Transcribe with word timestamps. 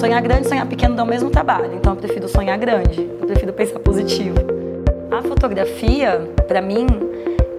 Sonhar 0.00 0.22
grande 0.22 0.46
e 0.46 0.48
sonhar 0.48 0.66
pequeno 0.66 0.96
dão 0.96 1.04
o 1.04 1.08
mesmo 1.08 1.28
trabalho, 1.28 1.74
então 1.74 1.92
eu 1.92 1.96
prefiro 1.96 2.26
sonhar 2.26 2.56
grande, 2.56 3.06
eu 3.20 3.26
prefiro 3.26 3.52
pensar 3.52 3.78
positivo. 3.80 4.38
A 5.10 5.20
fotografia, 5.20 6.26
para 6.48 6.62
mim, 6.62 6.86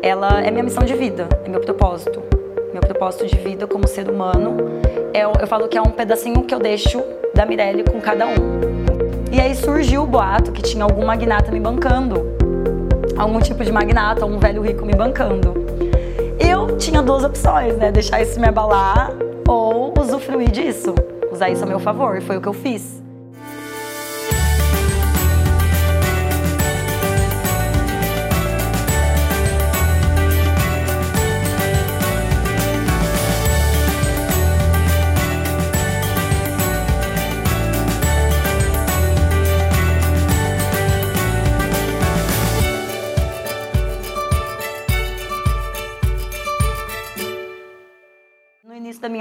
ela 0.02 0.42
é 0.42 0.50
minha 0.50 0.64
missão 0.64 0.84
de 0.84 0.96
vida, 0.96 1.30
é 1.46 1.48
meu 1.48 1.60
propósito. 1.60 2.20
Meu 2.74 2.82
propósito 2.82 3.28
de 3.28 3.38
vida 3.38 3.68
como 3.68 3.88
ser 3.88 4.10
humano, 4.10 4.58
é, 5.14 5.24
eu 5.24 5.46
falo 5.46 5.68
que 5.68 5.78
é 5.78 5.82
um 5.84 5.92
pedacinho 5.92 6.42
que 6.42 6.56
eu 6.56 6.58
deixo 6.58 7.04
da 7.36 7.46
Mirelle 7.46 7.84
com 7.84 8.02
cada 8.02 8.26
um. 8.26 8.34
E 9.32 9.40
aí 9.40 9.54
surgiu 9.54 10.02
o 10.02 10.08
boato 10.08 10.52
que 10.52 10.64
tinha 10.64 10.84
algum 10.84 11.06
magnata 11.06 11.52
me 11.52 11.60
bancando, 11.60 12.26
algum 13.16 13.40
tipo 13.40 13.64
de 13.64 13.72
magnata, 13.72 14.26
um 14.26 14.40
velho 14.40 14.64
rico 14.64 14.84
me 14.84 14.96
bancando. 14.96 15.54
Eu 16.40 16.76
tinha 16.78 17.04
duas 17.04 17.24
opções, 17.24 17.78
né? 17.78 17.92
Deixar 17.92 18.20
isso 18.20 18.40
me 18.40 18.48
abalar 18.48 19.12
ou 19.48 19.94
usufruir 20.00 20.50
disso, 20.50 20.96
usar 21.42 21.50
isso 21.50 21.64
a 21.64 21.68
meu 21.68 21.80
favor, 21.80 22.16
e 22.18 22.22
foi 22.22 22.38
o 22.38 22.42
que 22.42 22.48
eu 22.48 22.54
fiz. 22.54 23.01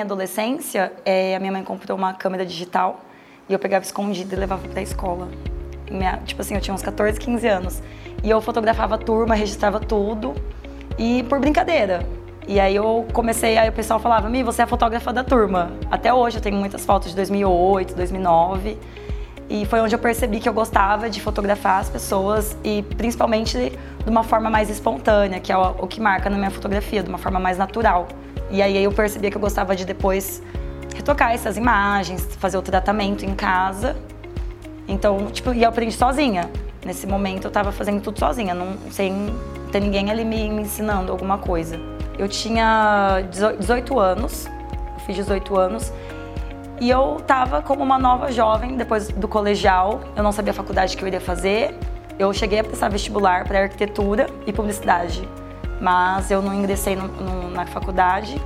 Minha 0.00 0.04
adolescência, 0.04 0.92
é, 1.04 1.36
a 1.36 1.38
minha 1.38 1.52
mãe 1.52 1.62
comprou 1.62 1.96
uma 1.96 2.14
câmera 2.14 2.44
digital 2.46 3.00
e 3.48 3.52
eu 3.52 3.58
pegava 3.58 3.84
escondida 3.84 4.34
e 4.34 4.38
levava 4.38 4.66
pra 4.68 4.80
escola. 4.80 5.28
Minha, 5.90 6.18
tipo 6.18 6.40
assim, 6.40 6.54
eu 6.54 6.60
tinha 6.60 6.74
uns 6.74 6.82
14, 6.82 7.18
15 7.18 7.46
anos. 7.46 7.82
E 8.22 8.30
eu 8.30 8.40
fotografava 8.40 8.94
a 8.94 8.98
turma, 8.98 9.34
registrava 9.34 9.78
tudo. 9.78 10.34
E 10.98 11.22
por 11.24 11.38
brincadeira. 11.40 12.06
E 12.46 12.58
aí 12.58 12.74
eu 12.74 13.06
comecei, 13.12 13.58
aí 13.58 13.68
o 13.68 13.72
pessoal 13.72 14.00
falava, 14.00 14.28
Mi, 14.28 14.42
você 14.42 14.62
é 14.62 14.64
a 14.64 14.66
fotógrafa 14.66 15.12
da 15.12 15.22
turma. 15.22 15.72
Até 15.90 16.12
hoje 16.12 16.38
eu 16.38 16.42
tenho 16.42 16.56
muitas 16.56 16.84
fotos 16.84 17.10
de 17.10 17.16
2008, 17.16 17.94
2009. 17.94 18.78
E 19.48 19.66
foi 19.66 19.80
onde 19.80 19.94
eu 19.94 19.98
percebi 19.98 20.38
que 20.38 20.48
eu 20.48 20.52
gostava 20.52 21.10
de 21.10 21.20
fotografar 21.20 21.80
as 21.80 21.90
pessoas 21.90 22.56
e 22.62 22.82
principalmente 22.96 23.72
de 24.04 24.08
uma 24.08 24.22
forma 24.22 24.48
mais 24.48 24.70
espontânea, 24.70 25.40
que 25.40 25.50
é 25.52 25.56
o, 25.56 25.86
que 25.88 26.00
marca 26.00 26.30
na 26.30 26.38
minha 26.38 26.50
fotografia, 26.50 27.02
de 27.02 27.08
uma 27.08 27.18
forma 27.18 27.40
mais 27.40 27.58
natural. 27.58 28.06
E 28.50 28.60
aí 28.60 28.82
eu 28.82 28.90
percebia 28.90 29.30
que 29.30 29.36
eu 29.36 29.40
gostava 29.40 29.76
de 29.76 29.84
depois 29.84 30.42
retocar 30.94 31.32
essas 31.32 31.56
imagens, 31.56 32.26
fazer 32.38 32.58
o 32.58 32.62
tratamento 32.62 33.24
em 33.24 33.34
casa. 33.34 33.96
Então, 34.88 35.26
tipo, 35.26 35.54
e 35.54 35.62
eu 35.62 35.68
aprendi 35.68 35.92
sozinha. 35.92 36.50
Nesse 36.84 37.06
momento 37.06 37.44
eu 37.44 37.50
tava 37.50 37.70
fazendo 37.70 38.00
tudo 38.02 38.18
sozinha, 38.18 38.54
não, 38.54 38.76
sem 38.90 39.34
ter 39.70 39.80
ninguém 39.80 40.10
ali 40.10 40.24
me, 40.24 40.50
me 40.50 40.62
ensinando 40.62 41.12
alguma 41.12 41.38
coisa. 41.38 41.78
Eu 42.18 42.26
tinha 42.26 43.22
18 43.30 43.98
anos, 43.98 44.46
eu 44.46 45.00
fiz 45.06 45.16
18 45.16 45.56
anos, 45.56 45.92
e 46.80 46.90
eu 46.90 47.22
tava 47.26 47.62
como 47.62 47.84
uma 47.84 47.98
nova 47.98 48.32
jovem 48.32 48.76
depois 48.76 49.08
do 49.08 49.28
colegial. 49.28 50.00
Eu 50.16 50.22
não 50.22 50.32
sabia 50.32 50.50
a 50.50 50.54
faculdade 50.54 50.96
que 50.96 51.04
eu 51.04 51.06
iria 51.06 51.20
fazer. 51.20 51.74
Eu 52.18 52.32
cheguei 52.32 52.58
a 52.58 52.64
prestar 52.64 52.88
vestibular 52.88 53.44
para 53.44 53.62
arquitetura 53.62 54.26
e 54.46 54.52
publicidade 54.52 55.26
mas 55.80 56.30
eu 56.30 56.42
não 56.42 56.52
ingressei 56.54 56.94
no, 56.94 57.08
no, 57.08 57.50
na 57.50 57.66
faculdade. 57.66 58.40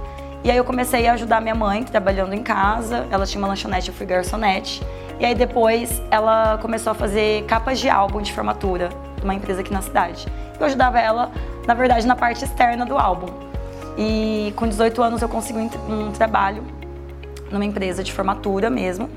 E 0.44 0.50
aí 0.50 0.56
eu 0.56 0.64
comecei 0.64 1.06
a 1.06 1.14
ajudar 1.14 1.40
minha 1.40 1.54
mãe, 1.54 1.82
trabalhando 1.82 2.34
em 2.34 2.42
casa. 2.42 3.06
Ela 3.10 3.26
tinha 3.26 3.40
uma 3.40 3.48
lanchonete, 3.48 3.88
eu 3.88 3.94
fui 3.94 4.06
garçonete. 4.06 4.82
E 5.18 5.24
aí 5.24 5.34
depois 5.34 6.02
ela 6.10 6.58
começou 6.58 6.90
a 6.90 6.94
fazer 6.94 7.44
capas 7.44 7.78
de 7.78 7.88
álbum 7.88 8.20
de 8.20 8.32
formatura 8.32 8.90
de 9.16 9.24
uma 9.24 9.34
empresa 9.34 9.60
aqui 9.60 9.72
na 9.72 9.80
cidade. 9.80 10.26
Eu 10.58 10.66
ajudava 10.66 11.00
ela, 11.00 11.32
na 11.66 11.74
verdade, 11.74 12.06
na 12.06 12.14
parte 12.14 12.44
externa 12.44 12.84
do 12.84 12.98
álbum. 12.98 13.28
E 13.96 14.52
com 14.56 14.66
18 14.66 15.02
anos 15.02 15.22
eu 15.22 15.28
consegui 15.28 15.58
um 15.88 16.12
trabalho 16.12 16.64
numa 17.50 17.64
empresa 17.64 18.02
de 18.02 18.12
formatura 18.12 18.68
mesmo. 18.68 19.08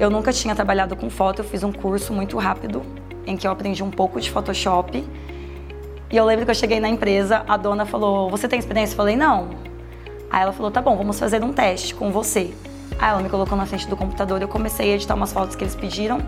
Eu 0.00 0.10
nunca 0.10 0.32
tinha 0.32 0.54
trabalhado 0.54 0.96
com 0.96 1.10
foto, 1.10 1.40
eu 1.40 1.44
fiz 1.44 1.62
um 1.62 1.72
curso 1.72 2.12
muito 2.12 2.38
rápido 2.38 2.82
em 3.26 3.36
que 3.36 3.46
eu 3.46 3.50
aprendi 3.50 3.82
um 3.82 3.90
pouco 3.90 4.20
de 4.20 4.30
Photoshop 4.30 5.04
e 6.10 6.16
eu 6.16 6.24
lembro 6.24 6.44
que 6.44 6.50
eu 6.50 6.54
cheguei 6.54 6.80
na 6.80 6.88
empresa, 6.88 7.44
a 7.46 7.56
dona 7.56 7.84
falou: 7.84 8.30
Você 8.30 8.48
tem 8.48 8.58
experiência? 8.58 8.94
Eu 8.94 8.96
falei: 8.96 9.16
Não. 9.16 9.50
Aí 10.30 10.42
ela 10.42 10.52
falou: 10.52 10.70
Tá 10.70 10.80
bom, 10.80 10.96
vamos 10.96 11.18
fazer 11.18 11.42
um 11.44 11.52
teste 11.52 11.94
com 11.94 12.10
você. 12.10 12.54
Aí 12.98 13.10
ela 13.10 13.20
me 13.20 13.28
colocou 13.28 13.56
na 13.56 13.66
frente 13.66 13.86
do 13.88 13.96
computador, 13.96 14.40
eu 14.40 14.48
comecei 14.48 14.92
a 14.92 14.94
editar 14.94 15.14
umas 15.14 15.32
fotos 15.32 15.54
que 15.54 15.62
eles 15.62 15.74
pediram. 15.74 16.20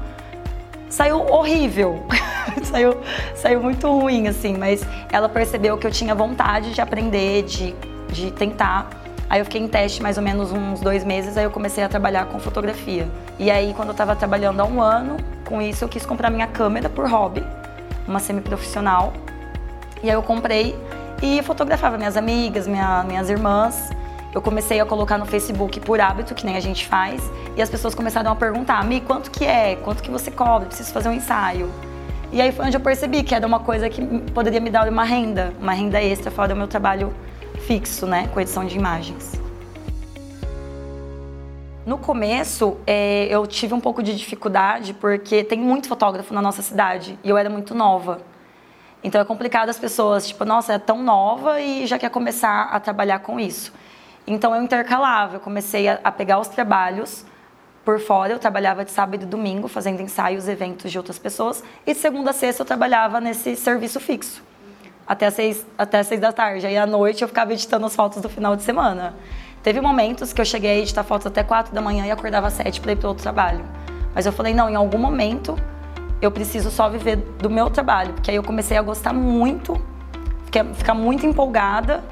Saiu 0.88 1.24
horrível, 1.30 2.04
saiu, 2.64 2.96
saiu 3.34 3.60
muito 3.62 3.88
ruim, 3.88 4.28
assim, 4.28 4.56
mas 4.56 4.84
ela 5.10 5.28
percebeu 5.28 5.78
que 5.78 5.86
eu 5.86 5.90
tinha 5.90 6.14
vontade 6.14 6.74
de 6.74 6.80
aprender, 6.80 7.44
de, 7.44 7.74
de 8.08 8.30
tentar. 8.32 8.90
Aí 9.28 9.40
eu 9.40 9.44
fiquei 9.44 9.60
em 9.60 9.68
teste 9.68 10.02
mais 10.02 10.16
ou 10.18 10.22
menos 10.22 10.50
uns 10.50 10.80
dois 10.80 11.04
meses, 11.04 11.36
aí 11.36 11.44
eu 11.44 11.50
comecei 11.50 11.84
a 11.84 11.88
trabalhar 11.88 12.26
com 12.26 12.40
fotografia. 12.40 13.08
E 13.38 13.48
aí, 13.50 13.72
quando 13.74 13.88
eu 13.88 13.92
estava 13.92 14.16
trabalhando 14.16 14.60
há 14.60 14.64
um 14.64 14.82
ano, 14.82 15.16
com 15.44 15.62
isso 15.62 15.84
eu 15.84 15.88
quis 15.88 16.04
comprar 16.04 16.30
minha 16.30 16.48
câmera 16.48 16.88
por 16.88 17.08
hobby, 17.08 17.44
uma 18.08 18.18
semi-profissional. 18.18 19.12
E 20.02 20.08
aí 20.08 20.16
eu 20.16 20.22
comprei 20.22 20.76
e 21.22 21.42
fotografava 21.42 21.98
minhas 21.98 22.16
amigas, 22.16 22.66
minha, 22.66 23.04
minhas 23.04 23.28
irmãs. 23.28 23.90
Eu 24.34 24.40
comecei 24.40 24.80
a 24.80 24.86
colocar 24.86 25.18
no 25.18 25.26
Facebook 25.26 25.80
por 25.80 26.00
hábito, 26.00 26.34
que 26.34 26.46
nem 26.46 26.56
a 26.56 26.60
gente 26.60 26.86
faz, 26.86 27.20
e 27.56 27.60
as 27.62 27.68
pessoas 27.68 27.94
começaram 27.94 28.30
a 28.30 28.36
perguntar: 28.36 28.84
Mi, 28.84 29.00
quanto 29.00 29.30
que 29.30 29.44
é? 29.44 29.76
Quanto 29.76 30.02
que 30.02 30.10
você 30.10 30.30
cobra? 30.30 30.68
Preciso 30.68 30.92
fazer 30.92 31.08
um 31.08 31.12
ensaio. 31.12 31.70
E 32.32 32.40
aí 32.40 32.52
foi 32.52 32.66
onde 32.66 32.76
eu 32.76 32.80
percebi 32.80 33.24
que 33.24 33.34
era 33.34 33.44
uma 33.44 33.58
coisa 33.58 33.90
que 33.90 34.00
poderia 34.32 34.60
me 34.60 34.70
dar 34.70 34.88
uma 34.88 35.02
renda, 35.02 35.52
uma 35.60 35.72
renda 35.72 36.00
extra 36.00 36.30
fora 36.30 36.48
do 36.48 36.56
meu 36.56 36.68
trabalho 36.68 37.12
fixo, 37.66 38.06
né, 38.06 38.28
com 38.32 38.40
edição 38.40 38.64
de 38.64 38.76
imagens. 38.76 39.32
No 41.84 41.98
começo, 41.98 42.76
é, 42.86 43.26
eu 43.28 43.44
tive 43.48 43.74
um 43.74 43.80
pouco 43.80 44.00
de 44.00 44.16
dificuldade 44.16 44.94
porque 44.94 45.42
tem 45.42 45.58
muito 45.58 45.88
fotógrafo 45.88 46.32
na 46.32 46.40
nossa 46.40 46.62
cidade 46.62 47.18
e 47.24 47.28
eu 47.28 47.36
era 47.36 47.50
muito 47.50 47.74
nova. 47.74 48.20
Então 49.02 49.20
é 49.20 49.24
complicado 49.24 49.70
as 49.70 49.78
pessoas, 49.78 50.28
tipo, 50.28 50.44
nossa, 50.44 50.74
é 50.74 50.78
tão 50.78 51.02
nova 51.02 51.60
e 51.60 51.86
já 51.86 51.98
quer 51.98 52.10
começar 52.10 52.64
a 52.64 52.78
trabalhar 52.78 53.20
com 53.20 53.40
isso. 53.40 53.72
Então 54.26 54.54
eu 54.54 54.62
intercalava, 54.62 55.36
eu 55.36 55.40
comecei 55.40 55.88
a, 55.88 55.98
a 56.04 56.12
pegar 56.12 56.38
os 56.38 56.48
trabalhos 56.48 57.24
por 57.84 57.98
fora, 57.98 58.32
eu 58.32 58.38
trabalhava 58.38 58.84
de 58.84 58.90
sábado 58.90 59.22
e 59.22 59.26
domingo 59.26 59.66
fazendo 59.66 60.02
ensaios, 60.02 60.46
eventos 60.46 60.92
de 60.92 60.98
outras 60.98 61.18
pessoas, 61.18 61.64
e 61.86 61.94
de 61.94 61.98
segunda 61.98 62.30
a 62.30 62.32
sexta 62.34 62.62
eu 62.62 62.66
trabalhava 62.66 63.20
nesse 63.20 63.56
serviço 63.56 63.98
fixo, 63.98 64.42
até 65.06 65.30
seis, 65.30 65.66
até 65.78 66.02
seis 66.02 66.20
da 66.20 66.30
tarde. 66.30 66.66
Aí 66.66 66.76
à 66.76 66.86
noite 66.86 67.22
eu 67.22 67.28
ficava 67.28 67.54
editando 67.54 67.86
as 67.86 67.96
fotos 67.96 68.20
do 68.20 68.28
final 68.28 68.54
de 68.54 68.62
semana. 68.62 69.14
Teve 69.62 69.80
momentos 69.80 70.32
que 70.32 70.40
eu 70.40 70.44
cheguei 70.44 70.70
a 70.70 70.76
editar 70.76 71.04
fotos 71.04 71.26
até 71.26 71.42
quatro 71.42 71.74
da 71.74 71.80
manhã 71.80 72.06
e 72.06 72.10
acordava 72.10 72.48
às 72.48 72.52
sete 72.52 72.80
para 72.80 72.92
ir 72.92 72.96
para 72.96 73.08
outro 73.08 73.22
trabalho. 73.22 73.64
Mas 74.14 74.26
eu 74.26 74.32
falei, 74.32 74.52
não, 74.52 74.68
em 74.68 74.74
algum 74.74 74.98
momento 74.98 75.56
eu 76.20 76.30
preciso 76.30 76.70
só 76.70 76.88
viver 76.88 77.16
do 77.16 77.48
meu 77.48 77.70
trabalho, 77.70 78.12
porque 78.12 78.30
aí 78.30 78.36
eu 78.36 78.42
comecei 78.42 78.76
a 78.76 78.82
gostar 78.82 79.12
muito, 79.12 79.80
ficar 80.74 80.94
muito 80.94 81.24
empolgada, 81.24 82.04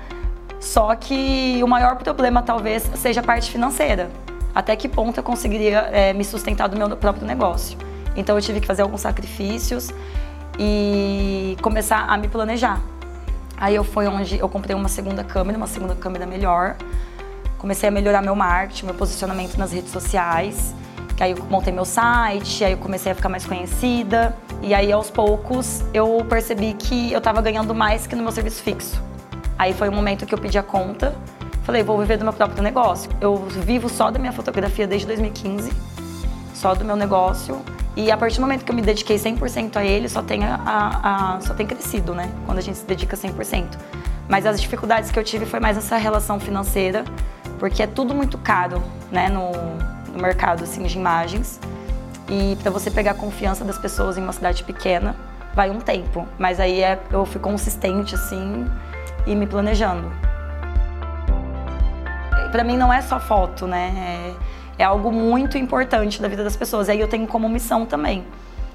só 0.61 0.95
que 0.95 1.61
o 1.63 1.69
maior 1.69 1.97
problema 1.97 2.43
talvez 2.43 2.91
seja 2.97 3.21
a 3.21 3.25
parte 3.25 3.51
financeira. 3.51 4.11
Até 4.55 4.75
que 4.75 4.89
ponto 4.89 5.19
eu 5.19 5.23
conseguiria 5.23 5.89
é, 5.93 6.13
me 6.13 6.25
sustentar 6.25 6.69
do 6.69 6.77
meu 6.77 6.97
próprio 6.97 7.27
negócio. 7.27 7.79
Então 8.17 8.37
eu 8.37 8.43
tive 8.43 8.61
que 8.61 8.67
fazer 8.67 8.83
alguns 8.83 9.03
sacrifícios 9.03 9.91
e 10.59 11.57
começar 11.63 12.07
a 12.09 12.17
me 12.17 12.27
planejar. 12.27 12.81
Aí 13.57 13.75
eu 13.75 13.85
foi 13.85 14.09
onde 14.09 14.39
eu 14.39 14.49
comprei 14.49 14.75
uma 14.75 14.89
segunda 14.89 15.23
câmera, 15.23 15.57
uma 15.57 15.67
segunda 15.67 15.95
câmera 15.95 16.27
melhor. 16.27 16.77
Comecei 17.59 17.89
a 17.89 17.93
melhorar 17.93 18.23
meu 18.23 18.35
marketing, 18.35 18.87
meu 18.87 18.95
posicionamento 18.95 19.57
nas 19.57 19.73
redes 19.73 19.93
sociais. 19.93 20.75
Que 21.19 21.25
aí 21.25 21.33
eu 21.33 21.45
montei 21.51 21.73
meu 21.73 21.85
site, 21.85 22.65
aí 22.65 22.71
eu 22.71 22.79
comecei 22.79 23.11
a 23.11 23.15
ficar 23.15 23.29
mais 23.29 23.45
conhecida. 23.45 24.37
E 24.63 24.73
aí, 24.73 24.93
aos 24.93 25.11
poucos, 25.11 25.83
eu 25.93 26.25
percebi 26.29 26.75
que 26.75 27.13
eu 27.13 27.19
estava 27.19 27.43
ganhando 27.43 27.75
mais 27.75 28.07
que 28.07 28.15
no 28.15 28.23
meu 28.23 28.31
serviço 28.31 28.63
fixo. 28.63 29.03
Aí 29.59 29.73
foi 29.73 29.89
o 29.89 29.93
momento 29.93 30.25
que 30.25 30.33
eu 30.33 30.39
pedi 30.39 30.57
a 30.57 30.63
conta. 30.63 31.13
Falei, 31.65 31.83
vou 31.83 31.99
viver 31.99 32.19
do 32.19 32.25
meu 32.25 32.33
próprio 32.33 32.63
negócio. 32.63 33.11
Eu 33.21 33.35
vivo 33.37 33.89
só 33.89 34.13
da 34.13 34.19
minha 34.21 34.31
fotografia 34.31 34.87
desde 34.87 35.09
2015, 35.09 35.73
só 36.55 36.73
do 36.73 36.85
meu 36.85 36.95
negócio. 36.95 37.61
E 37.97 38.13
a 38.13 38.17
partir 38.17 38.37
do 38.37 38.43
momento 38.43 38.65
que 38.65 38.71
eu 38.71 38.77
me 38.77 38.81
dediquei 38.81 39.17
100% 39.17 39.77
a 39.77 39.85
ele, 39.85 40.09
só 40.09 40.23
tem, 40.23 40.45
a, 40.45 40.61
a, 41.35 41.41
só 41.41 41.53
tem 41.53 41.67
crescido, 41.67 42.15
né? 42.15 42.31
Quando 42.47 42.59
a 42.59 42.61
gente 42.61 42.79
se 42.79 42.87
dedica 42.87 43.17
100%. 43.17 43.77
Mas 44.29 44.47
as 44.47 44.61
dificuldades 44.61 45.11
que 45.11 45.19
eu 45.19 45.25
tive 45.25 45.47
foi 45.47 45.59
mais 45.59 45.77
essa 45.77 45.97
relação 45.97 46.39
financeira, 46.39 47.05
porque 47.59 47.83
é 47.83 47.89
tudo 47.89 48.15
muito 48.15 48.39
caro, 48.39 48.81
né? 49.11 49.29
No, 49.29 49.51
no 50.19 50.23
mercado 50.23 50.65
assim, 50.65 50.83
de 50.83 50.99
imagens. 50.99 51.59
E 52.29 52.59
para 52.61 52.71
você 52.71 52.91
pegar 52.91 53.13
a 53.13 53.15
confiança 53.15 53.65
das 53.65 53.79
pessoas 53.79 54.19
em 54.19 54.23
uma 54.23 54.33
cidade 54.33 54.63
pequena, 54.65 55.17
vai 55.55 55.71
um 55.71 55.81
tempo. 55.81 56.27
Mas 56.39 56.61
aí 56.61 56.83
é, 56.83 57.01
eu 57.11 57.25
fui 57.25 57.41
consistente 57.41 58.15
assim 58.15 58.67
e 59.27 59.35
me 59.35 59.47
planejando. 59.47 60.11
Para 62.51 62.65
mim 62.65 62.77
não 62.77 62.93
é 62.93 63.01
só 63.01 63.19
foto, 63.21 63.67
né? 63.67 64.35
É, 64.79 64.83
é 64.83 64.85
algo 64.85 65.11
muito 65.13 65.57
importante 65.57 66.21
da 66.21 66.29
vida 66.29 66.45
das 66.45 66.57
pessoas. 66.57 66.89
E 66.89 66.91
aí 66.91 67.01
eu 67.01 67.09
tenho 67.09 67.27
como 67.27 67.49
missão 67.49 67.87
também, 67.87 68.25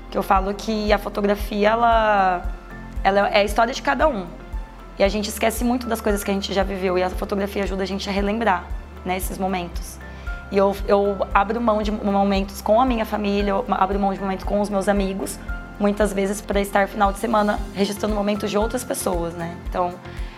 que 0.09 0.17
eu 0.17 0.23
falo 0.23 0.53
que 0.53 0.91
a 0.91 0.97
fotografia 0.97 1.69
ela, 1.69 2.43
ela 3.03 3.29
é 3.29 3.39
a 3.39 3.43
história 3.43 3.73
de 3.73 3.81
cada 3.81 4.07
um. 4.07 4.25
E 4.97 5.03
a 5.03 5.07
gente 5.07 5.27
esquece 5.27 5.63
muito 5.63 5.87
das 5.87 6.01
coisas 6.01 6.23
que 6.23 6.29
a 6.29 6.33
gente 6.33 6.53
já 6.53 6.63
viveu 6.63 6.97
e 6.97 7.03
a 7.03 7.09
fotografia 7.09 7.63
ajuda 7.63 7.81
a 7.81 7.85
gente 7.85 8.07
a 8.07 8.11
relembrar 8.11 8.65
né, 9.03 9.17
esses 9.17 9.39
momentos. 9.39 10.02
E 10.51 10.57
eu, 10.57 10.75
eu 10.87 11.27
abro 11.33 11.59
mão 11.59 11.81
de 11.81 11.91
momentos 11.91 12.61
com 12.61 12.79
a 12.79 12.85
minha 12.85 13.05
família, 13.05 13.51
eu 13.51 13.65
abro 13.69 13.99
mão 13.99 14.13
de 14.13 14.19
momentos 14.19 14.45
com 14.45 14.61
os 14.61 14.69
meus 14.69 14.87
amigos, 14.87 15.39
muitas 15.79 16.13
vezes 16.13 16.41
para 16.41 16.61
estar 16.61 16.87
final 16.87 17.11
de 17.11 17.19
semana 17.19 17.59
registrando 17.73 18.13
momentos 18.15 18.51
de 18.51 18.57
outras 18.57 18.83
pessoas, 18.83 19.33
né? 19.33 19.57
Então, 19.67 19.93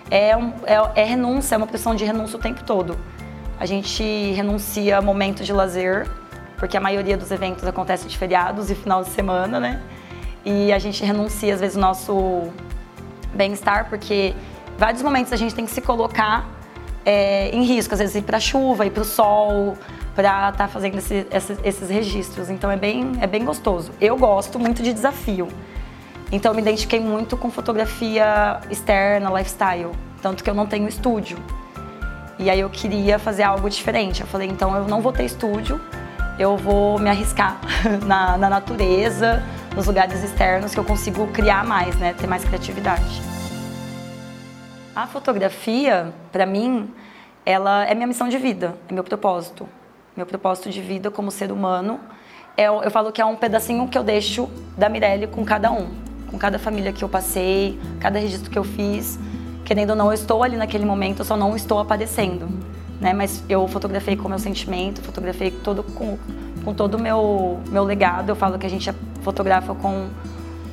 é, 0.09 0.35
um, 0.37 0.53
é, 0.65 1.01
é 1.01 1.03
renúncia, 1.03 1.55
é 1.55 1.57
uma 1.57 1.67
pressão 1.67 1.95
de 1.95 2.05
renúncia 2.05 2.37
o 2.37 2.41
tempo 2.41 2.63
todo. 2.63 2.97
A 3.59 3.65
gente 3.65 4.03
renuncia 4.33 5.01
momentos 5.01 5.45
de 5.45 5.53
lazer, 5.53 6.07
porque 6.57 6.77
a 6.77 6.81
maioria 6.81 7.17
dos 7.17 7.31
eventos 7.31 7.63
acontece 7.65 8.07
de 8.07 8.17
feriados 8.17 8.69
e 8.69 8.75
final 8.75 9.03
de 9.03 9.09
semana, 9.09 9.59
né? 9.59 9.81
E 10.45 10.71
a 10.71 10.79
gente 10.79 11.03
renuncia, 11.03 11.53
às 11.53 11.59
vezes, 11.59 11.75
o 11.75 11.79
nosso 11.79 12.49
bem-estar, 13.33 13.89
porque 13.89 14.33
vários 14.77 15.01
momentos 15.01 15.33
a 15.33 15.35
gente 15.35 15.55
tem 15.55 15.65
que 15.65 15.71
se 15.71 15.81
colocar 15.81 16.47
é, 17.05 17.49
em 17.49 17.63
risco, 17.63 17.93
às 17.93 17.99
vezes 17.99 18.15
ir 18.15 18.23
para 18.23 18.37
a 18.37 18.39
chuva, 18.39 18.85
ir 18.85 18.89
para 18.89 19.03
o 19.03 19.05
sol, 19.05 19.77
para 20.15 20.49
estar 20.49 20.53
tá 20.53 20.67
fazendo 20.67 20.97
esse, 20.97 21.27
esses, 21.31 21.57
esses, 21.63 21.89
registros. 21.89 22.49
Então 22.49 22.71
é 22.71 22.75
bem, 22.75 23.13
é 23.21 23.27
bem 23.27 23.45
gostoso. 23.45 23.91
Eu 24.01 24.17
gosto 24.17 24.57
muito 24.57 24.81
de 24.81 24.91
desafio. 24.91 25.47
Então 26.31 26.51
eu 26.51 26.55
me 26.55 26.61
identifiquei 26.61 26.99
muito 26.99 27.37
com 27.37 27.51
fotografia 27.51 28.59
externa, 28.71 29.29
lifestyle. 29.29 29.91
Tanto 30.21 30.43
que 30.43 30.49
eu 30.49 30.55
não 30.55 30.65
tenho 30.65 30.87
estúdio. 30.87 31.37
E 32.39 32.49
aí 32.49 32.59
eu 32.59 32.69
queria 32.69 33.19
fazer 33.19 33.43
algo 33.43 33.69
diferente. 33.69 34.21
Eu 34.21 34.27
falei, 34.27 34.47
então 34.49 34.75
eu 34.75 34.87
não 34.87 35.01
vou 35.01 35.13
ter 35.13 35.23
estúdio, 35.23 35.79
eu 36.39 36.57
vou 36.57 36.97
me 36.97 37.09
arriscar 37.09 37.59
na, 38.05 38.37
na 38.37 38.49
natureza, 38.49 39.43
nos 39.75 39.85
lugares 39.85 40.23
externos 40.23 40.73
que 40.73 40.79
eu 40.79 40.83
consigo 40.83 41.27
criar 41.27 41.63
mais, 41.63 41.95
né? 41.97 42.13
Ter 42.13 42.27
mais 42.27 42.43
criatividade. 42.43 43.34
A 44.95 45.05
fotografia, 45.07 46.13
para 46.31 46.45
mim, 46.45 46.89
ela 47.45 47.85
é 47.85 47.93
minha 47.93 48.07
missão 48.07 48.29
de 48.29 48.37
vida, 48.37 48.75
é 48.87 48.93
meu 48.93 49.03
propósito. 49.03 49.67
Meu 50.15 50.25
propósito 50.25 50.69
de 50.69 50.81
vida 50.81 51.11
como 51.11 51.29
ser 51.29 51.51
humano. 51.51 51.99
É, 52.55 52.67
eu 52.67 52.89
falo 52.89 53.11
que 53.11 53.21
é 53.21 53.25
um 53.25 53.35
pedacinho 53.35 53.89
que 53.89 53.97
eu 53.97 54.03
deixo 54.05 54.49
da 54.77 54.87
Mirelle 54.87 55.27
com 55.27 55.43
cada 55.43 55.69
um, 55.69 55.89
com 56.31 56.37
cada 56.37 56.57
família 56.57 56.93
que 56.93 57.03
eu 57.03 57.09
passei, 57.09 57.77
cada 57.99 58.17
registro 58.17 58.49
que 58.49 58.57
eu 58.57 58.63
fiz. 58.63 59.19
Querendo 59.65 59.89
ou 59.89 59.95
não, 59.97 60.07
eu 60.07 60.13
estou 60.13 60.41
ali 60.41 60.55
naquele 60.55 60.85
momento, 60.85 61.19
eu 61.19 61.25
só 61.25 61.35
não 61.35 61.57
estou 61.57 61.79
aparecendo. 61.79 62.47
Né? 63.01 63.11
Mas 63.11 63.43
eu 63.49 63.67
fotografei 63.67 64.15
com 64.15 64.27
o 64.27 64.29
meu 64.29 64.39
sentimento, 64.39 65.01
fotografei 65.01 65.51
todo 65.51 65.83
com, 65.83 66.17
com 66.63 66.73
todo 66.73 66.95
o 66.95 67.01
meu, 67.01 67.59
meu 67.67 67.83
legado. 67.83 68.29
Eu 68.29 68.35
falo 68.37 68.57
que 68.57 68.65
a 68.65 68.69
gente 68.69 68.89
fotografa 69.21 69.75
com, 69.75 70.07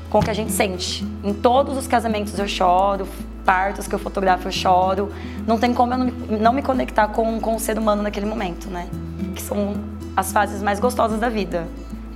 com 0.08 0.20
o 0.20 0.22
que 0.22 0.30
a 0.30 0.34
gente 0.34 0.52
sente. 0.52 1.04
Em 1.24 1.34
todos 1.34 1.76
os 1.76 1.88
casamentos 1.88 2.38
eu 2.38 2.46
choro, 2.46 3.08
partos 3.44 3.86
que 3.86 3.94
eu 3.94 3.98
fotografo 3.98 4.48
eu 4.48 4.52
choro. 4.52 5.12
Não 5.46 5.58
tem 5.58 5.74
como 5.74 5.92
eu 5.94 5.98
não, 5.98 6.06
não 6.40 6.52
me 6.52 6.62
conectar 6.62 7.08
com, 7.08 7.40
com 7.40 7.56
o 7.56 7.60
ser 7.60 7.78
humano 7.78 8.02
naquele 8.02 8.26
momento, 8.26 8.68
né? 8.70 8.88
Que 9.34 9.42
são 9.42 9.74
as 10.16 10.32
fases 10.32 10.62
mais 10.62 10.80
gostosas 10.80 11.20
da 11.20 11.28
vida. 11.28 11.66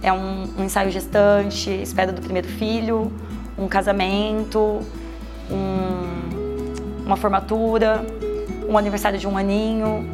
É 0.02 0.12
um, 0.12 0.48
um 0.58 0.64
ensaio 0.64 0.90
gestante, 0.90 1.70
espera 1.70 2.12
do 2.12 2.20
primeiro 2.20 2.48
filho, 2.48 3.12
um 3.58 3.66
casamento, 3.66 4.80
um, 5.50 7.04
uma 7.04 7.16
formatura, 7.16 8.04
um 8.68 8.76
aniversário 8.76 9.18
de 9.18 9.26
um 9.26 9.36
aninho. 9.36 10.06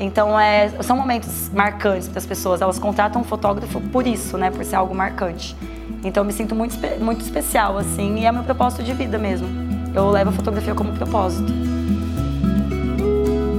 Então, 0.00 0.38
é, 0.38 0.70
são 0.82 0.96
momentos 0.96 1.50
marcantes 1.52 2.08
para 2.08 2.18
as 2.18 2.26
pessoas. 2.26 2.60
Elas 2.60 2.78
contratam 2.78 3.20
um 3.20 3.24
fotógrafo 3.24 3.80
por 3.80 4.06
isso, 4.06 4.38
né? 4.38 4.50
Por 4.50 4.64
ser 4.64 4.76
algo 4.76 4.94
marcante. 4.94 5.56
Então, 6.04 6.22
eu 6.22 6.24
me 6.24 6.32
sinto 6.32 6.54
muito, 6.54 6.78
muito 7.00 7.22
especial, 7.22 7.76
assim, 7.76 8.18
e 8.20 8.24
é 8.24 8.30
meu 8.30 8.44
propósito 8.44 8.84
de 8.84 8.92
vida 8.92 9.18
mesmo. 9.18 9.67
Eu 9.98 10.10
levo 10.10 10.30
a 10.30 10.32
fotografia 10.32 10.76
como 10.76 10.92
propósito. 10.92 11.52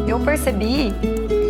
Eu 0.08 0.22
percebi 0.22 0.94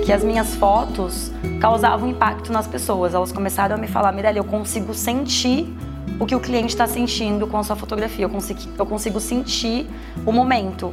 que 0.03 0.11
as 0.11 0.23
minhas 0.23 0.55
fotos 0.55 1.31
causavam 1.61 2.09
impacto 2.09 2.51
nas 2.51 2.65
pessoas. 2.65 3.13
Elas 3.13 3.31
começaram 3.31 3.75
a 3.75 3.77
me 3.77 3.87
falar, 3.87 4.11
Mirelle, 4.11 4.39
eu 4.39 4.43
consigo 4.43 4.91
sentir 4.95 5.71
o 6.19 6.25
que 6.25 6.33
o 6.33 6.39
cliente 6.39 6.69
está 6.69 6.87
sentindo 6.87 7.45
com 7.45 7.59
a 7.59 7.63
sua 7.63 7.75
fotografia. 7.75 8.25
Eu 8.25 8.31
consigo, 8.31 8.61
eu 8.79 8.85
consigo 8.87 9.19
sentir 9.19 9.87
o 10.25 10.31
momento, 10.31 10.91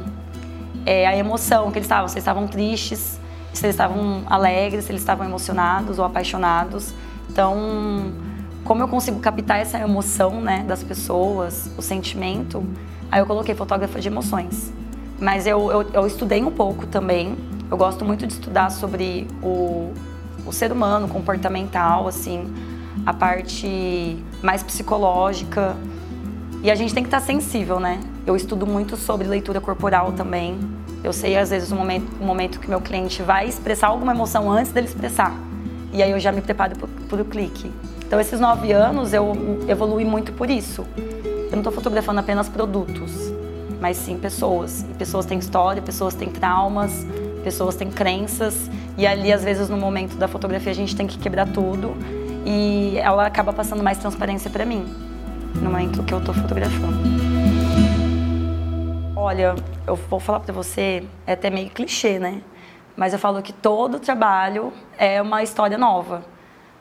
é, 0.85 1.07
a 1.07 1.17
emoção 1.17 1.71
que 1.71 1.79
eles 1.79 1.87
estavam. 1.87 2.07
Se 2.07 2.13
eles 2.13 2.21
estavam 2.21 2.45
tristes, 2.45 3.19
se 3.51 3.65
eles 3.65 3.73
estavam 3.73 4.21
alegres, 4.27 4.85
se 4.85 4.91
eles 4.91 5.01
estavam 5.01 5.25
emocionados 5.25 5.97
ou 5.97 6.05
apaixonados. 6.05 6.93
Então, 7.31 8.13
como 8.63 8.83
eu 8.83 8.87
consigo 8.87 9.19
captar 9.19 9.59
essa 9.59 9.79
emoção 9.79 10.39
né, 10.39 10.63
das 10.67 10.83
pessoas, 10.83 11.71
o 11.75 11.81
sentimento, 11.81 12.63
aí 13.11 13.19
eu 13.19 13.25
coloquei 13.25 13.55
fotógrafa 13.55 13.99
de 13.99 14.07
emoções. 14.07 14.71
Mas 15.19 15.47
eu, 15.47 15.71
eu, 15.71 15.81
eu 15.93 16.07
estudei 16.07 16.43
um 16.43 16.51
pouco 16.51 16.85
também. 16.85 17.35
Eu 17.69 17.77
gosto 17.77 18.05
muito 18.05 18.25
de 18.27 18.33
estudar 18.33 18.69
sobre 18.69 19.27
o, 19.41 19.91
o 20.45 20.53
ser 20.53 20.71
humano, 20.71 21.07
comportamental, 21.07 22.07
assim, 22.07 22.53
a 23.05 23.13
parte 23.13 24.23
mais 24.41 24.61
psicológica. 24.61 25.75
E 26.63 26.71
a 26.71 26.75
gente 26.75 26.93
tem 26.93 27.03
que 27.03 27.07
estar 27.07 27.19
sensível, 27.19 27.79
né? 27.79 27.99
Eu 28.25 28.35
estudo 28.35 28.65
muito 28.65 28.95
sobre 28.95 29.27
leitura 29.27 29.59
corporal 29.59 30.11
também. 30.11 30.57
Eu 31.03 31.13
sei, 31.13 31.37
às 31.37 31.49
vezes, 31.49 31.71
o 31.71 31.75
momento, 31.75 32.11
o 32.19 32.25
momento 32.25 32.59
que 32.59 32.69
meu 32.69 32.81
cliente 32.81 33.21
vai 33.21 33.47
expressar 33.47 33.87
alguma 33.87 34.11
emoção 34.11 34.51
antes 34.51 34.71
dele 34.71 34.87
expressar. 34.87 35.33
E 35.93 36.03
aí 36.03 36.11
eu 36.11 36.19
já 36.19 36.31
me 36.31 36.41
preparo 36.41 36.75
para 37.07 37.21
o 37.21 37.25
clique. 37.25 37.71
Então, 38.05 38.19
esses 38.19 38.39
nove 38.39 38.71
anos 38.71 39.13
eu 39.13 39.33
evolui 39.67 40.05
muito 40.05 40.31
por 40.31 40.49
isso. 40.49 40.85
Eu 41.47 41.53
não 41.53 41.59
estou 41.59 41.71
fotografando 41.71 42.19
apenas 42.19 42.49
produtos, 42.49 43.33
mas 43.79 43.95
sim 43.95 44.17
pessoas. 44.17 44.81
E 44.81 44.93
pessoas 44.95 45.25
têm 45.25 45.39
história, 45.39 45.81
pessoas 45.81 46.13
têm 46.13 46.29
traumas, 46.29 47.07
pessoas 47.43 47.75
têm 47.75 47.89
crenças. 47.89 48.69
E 48.97 49.07
ali, 49.07 49.31
às 49.31 49.43
vezes, 49.43 49.69
no 49.69 49.77
momento 49.77 50.17
da 50.17 50.27
fotografia, 50.27 50.71
a 50.71 50.75
gente 50.75 50.95
tem 50.95 51.07
que 51.07 51.17
quebrar 51.17 51.47
tudo. 51.47 51.95
E 52.45 52.97
ela 52.97 53.25
acaba 53.25 53.53
passando 53.53 53.81
mais 53.81 53.97
transparência 53.97 54.49
para 54.49 54.65
mim, 54.65 54.85
no 55.55 55.69
momento 55.69 56.03
que 56.03 56.13
eu 56.13 56.19
estou 56.19 56.33
fotografando. 56.33 56.97
Olha, 59.15 59.55
eu 59.85 59.95
vou 59.95 60.19
falar 60.19 60.41
para 60.41 60.53
você, 60.53 61.03
é 61.25 61.33
até 61.33 61.49
meio 61.49 61.69
clichê, 61.69 62.19
né? 62.19 62.41
Mas 62.95 63.13
eu 63.13 63.19
falo 63.19 63.41
que 63.41 63.53
todo 63.53 63.99
trabalho 63.99 64.73
é 64.97 65.21
uma 65.21 65.43
história 65.43 65.77
nova 65.77 66.36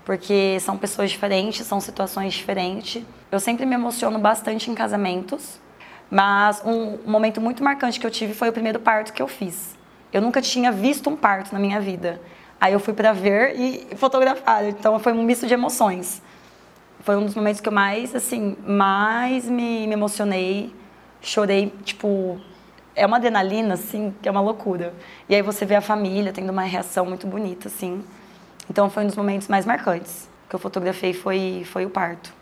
porque 0.07 0.59
são 0.61 0.79
pessoas 0.79 1.11
diferentes, 1.11 1.67
são 1.67 1.81
situações 1.81 2.33
diferentes. 2.33 3.03
Eu 3.31 3.41
sempre 3.41 3.67
me 3.67 3.75
emociono 3.75 4.21
bastante 4.21 4.71
em 4.71 4.75
casamentos, 4.75 5.61
mas 6.09 6.63
um, 6.65 6.97
momento 7.05 7.41
muito 7.41 7.63
marcante 7.63 7.99
que 7.99 8.07
eu 8.07 8.11
tive 8.11 8.33
foi 8.33 8.49
o 8.49 8.53
primeiro 8.53 8.79
parto 8.79 9.13
que 9.13 9.21
eu 9.21 9.27
fiz. 9.27 9.77
Eu 10.13 10.23
nunca 10.23 10.41
tinha 10.41 10.71
visto 10.71 11.11
um 11.11 11.17
parto 11.17 11.53
na 11.53 11.59
minha 11.59 11.81
vida. 11.81 12.21
Aí 12.61 12.73
eu 12.73 12.79
fui 12.79 12.95
para 12.95 13.13
ver 13.13 13.59
e 13.59 13.97
fotografar, 13.97 14.65
então 14.65 14.97
foi 15.01 15.13
um 15.13 15.25
misto 15.25 15.45
de 15.45 15.55
emoções. 15.55 16.23
Foi 17.01 17.17
um 17.17 17.25
dos 17.25 17.35
momentos 17.35 17.61
que 17.61 17.69
eu 17.69 17.73
mais, 17.73 18.15
assim, 18.15 18.57
mais 18.65 19.47
me, 19.47 19.89
me 19.89 19.93
emocionei, 19.93 20.73
chorei, 21.21 21.75
tipo, 21.83 22.41
é 22.95 23.05
uma 23.05 23.17
adrenalina, 23.17 23.75
assim, 23.75 24.15
que 24.23 24.29
é 24.29 24.31
uma 24.31 24.41
loucura. 24.41 24.95
E 25.29 25.35
aí 25.35 25.43
você 25.43 25.67
vê 25.67 25.75
a 25.75 25.81
família 25.81 26.33
tendo 26.33 26.51
uma 26.51 26.63
reação 26.63 27.05
muito 27.05 27.27
bonita, 27.27 27.67
assim. 27.67 28.05
Então 28.69 28.91
foi 28.91 29.05
um 29.05 29.07
dos 29.07 29.17
momentos 29.17 29.49
mais 29.49 29.65
marcantes 29.65 30.29
que 30.49 30.55
eu 30.55 30.61
fotografei 30.61 31.13
foi 31.13 31.65
foi 31.65 31.85
o 31.85 31.91
parto. 31.91 32.33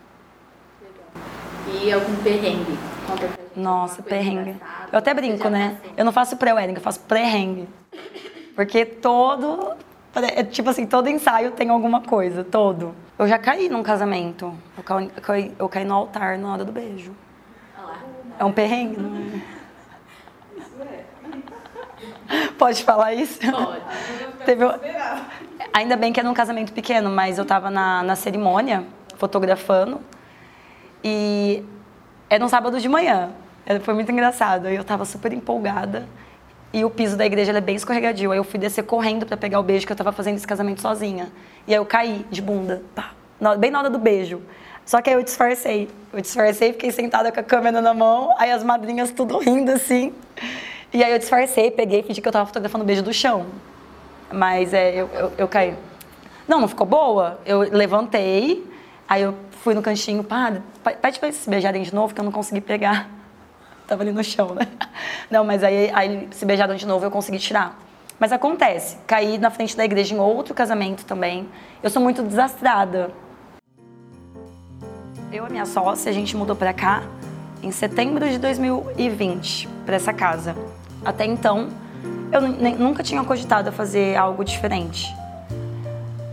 E 1.67 1.91
algum 1.91 2.15
perrengue? 2.17 2.77
Conta 3.07 3.27
pra 3.27 3.43
gente 3.43 3.59
Nossa, 3.59 4.03
perrengue. 4.03 4.55
Eu 4.91 4.99
até 4.99 5.13
brinco, 5.13 5.49
né? 5.49 5.77
Passou. 5.79 5.93
Eu 5.97 6.05
não 6.05 6.11
faço 6.11 6.37
pré-wedding, 6.37 6.75
eu 6.75 6.81
faço 6.81 6.99
pré-rengue. 7.01 7.67
Porque 8.55 8.85
todo 8.85 9.75
é, 10.15 10.43
tipo 10.43 10.69
assim, 10.69 10.85
todo 10.85 11.09
ensaio 11.09 11.51
tem 11.51 11.69
alguma 11.69 12.01
coisa, 12.01 12.43
todo. 12.43 12.95
Eu 13.19 13.27
já 13.27 13.37
caí 13.37 13.67
num 13.67 13.83
casamento. 13.83 14.53
Eu 14.77 14.83
caí, 14.83 15.11
eu 15.15 15.21
caí, 15.21 15.55
eu 15.59 15.69
caí 15.69 15.85
no 15.85 15.93
altar 15.93 16.37
na 16.37 16.53
hora 16.53 16.63
do 16.63 16.71
beijo. 16.71 17.11
É 18.37 18.45
um 18.45 18.51
perrengue, 18.51 18.97
não 18.97 19.15
é? 19.15 19.54
Pode 22.57 22.83
falar 22.83 23.13
isso? 23.13 23.39
Pode. 23.39 23.81
Teve, 24.45 24.65
Ainda 25.73 25.97
bem 25.97 26.13
que 26.13 26.19
era 26.19 26.29
um 26.29 26.33
casamento 26.33 26.71
pequeno, 26.71 27.09
mas 27.09 27.37
eu 27.37 27.43
estava 27.43 27.69
na, 27.69 28.03
na 28.03 28.15
cerimônia, 28.15 28.85
fotografando, 29.17 29.99
e 31.03 31.63
era 32.29 32.43
um 32.43 32.47
sábado 32.47 32.79
de 32.79 32.87
manhã. 32.87 33.31
Foi 33.81 33.93
muito 33.93 34.11
engraçado. 34.11 34.67
Eu 34.67 34.81
estava 34.81 35.05
super 35.05 35.33
empolgada 35.33 36.07
e 36.71 36.83
o 36.83 36.89
piso 36.89 37.15
da 37.17 37.25
igreja 37.25 37.51
é 37.51 37.61
bem 37.61 37.75
escorregadio. 37.75 38.31
Aí 38.31 38.37
eu 38.37 38.43
fui 38.43 38.59
descer 38.59 38.83
correndo 38.83 39.25
para 39.25 39.37
pegar 39.37 39.59
o 39.59 39.63
beijo 39.63 39.85
que 39.85 39.91
eu 39.91 39.95
estava 39.95 40.11
fazendo 40.11 40.35
esse 40.35 40.47
casamento 40.47 40.81
sozinha. 40.81 41.31
E 41.67 41.73
aí 41.73 41.79
eu 41.79 41.85
caí 41.85 42.25
de 42.29 42.41
bunda, 42.41 42.83
pá, 42.93 43.11
bem 43.57 43.71
na 43.71 43.79
hora 43.79 43.89
do 43.89 43.97
beijo. 43.97 44.41
Só 44.85 45.01
que 45.01 45.09
aí 45.09 45.15
eu 45.15 45.23
disfarcei. 45.23 45.89
Eu 46.13 46.21
disfarcei, 46.21 46.73
fiquei 46.73 46.91
sentada 46.91 47.31
com 47.31 47.39
a 47.39 47.43
câmera 47.43 47.81
na 47.81 47.93
mão, 47.93 48.35
aí 48.37 48.51
as 48.51 48.63
madrinhas 48.63 49.11
tudo 49.11 49.37
rindo 49.39 49.71
assim. 49.71 50.13
E 50.95 51.03
aí 51.03 51.11
eu 51.11 51.19
disfarcei, 51.19 51.69
peguei 51.69 51.99
e 51.99 52.03
fingi 52.03 52.21
que 52.21 52.27
eu 52.27 52.29
estava 52.29 52.45
fotografando 52.45 52.85
beijo 52.85 53.03
do 53.03 53.11
chão. 53.11 53.47
Mas 54.31 54.73
é, 54.73 54.95
eu, 54.95 55.09
eu, 55.13 55.31
eu 55.39 55.45
caí. 55.45 55.75
Não, 56.47 56.61
não 56.61 56.69
ficou 56.69 56.87
boa. 56.87 57.37
Eu 57.45 57.59
levantei, 57.59 58.65
aí 59.05 59.23
eu 59.23 59.35
fui 59.61 59.73
no 59.73 59.81
cantinho, 59.81 60.23
pá, 60.23 60.53
pede 61.01 61.19
pra 61.19 61.27
eles 61.27 61.35
se 61.41 61.49
beijarem 61.49 61.83
de 61.83 61.93
novo, 61.93 62.15
que 62.15 62.21
eu 62.21 62.23
não 62.23 62.31
consegui 62.31 62.61
pegar. 62.61 63.09
Tava 63.85 64.03
ali 64.03 64.13
no 64.13 64.23
chão, 64.23 64.55
né? 64.55 64.69
Não, 65.29 65.43
mas 65.43 65.65
aí, 65.65 65.91
aí 65.93 66.29
se 66.31 66.45
beijaram 66.45 66.75
de 66.75 66.87
novo 66.87 67.05
eu 67.05 67.11
consegui 67.11 67.39
tirar. 67.39 67.77
Mas 68.17 68.31
acontece, 68.31 68.95
caí 69.05 69.37
na 69.37 69.51
frente 69.51 69.75
da 69.75 69.83
igreja 69.83 70.15
em 70.15 70.19
outro 70.19 70.53
casamento 70.53 71.03
também. 71.03 71.45
Eu 71.83 71.89
sou 71.89 72.01
muito 72.01 72.23
desastrada. 72.23 73.11
Eu 75.29 75.45
e 75.45 75.51
minha 75.51 75.65
sócia, 75.65 76.09
a 76.09 76.13
gente 76.13 76.37
mudou 76.37 76.55
para 76.55 76.71
cá 76.71 77.03
em 77.61 77.71
setembro 77.71 78.29
de 78.29 78.37
2020, 78.37 79.67
para 79.85 79.97
essa 79.97 80.13
casa. 80.13 80.55
Até 81.05 81.25
então, 81.25 81.69
eu 82.31 82.41
nunca 82.41 83.03
tinha 83.03 83.23
cogitado 83.23 83.71
fazer 83.71 84.17
algo 84.17 84.43
diferente. 84.43 85.15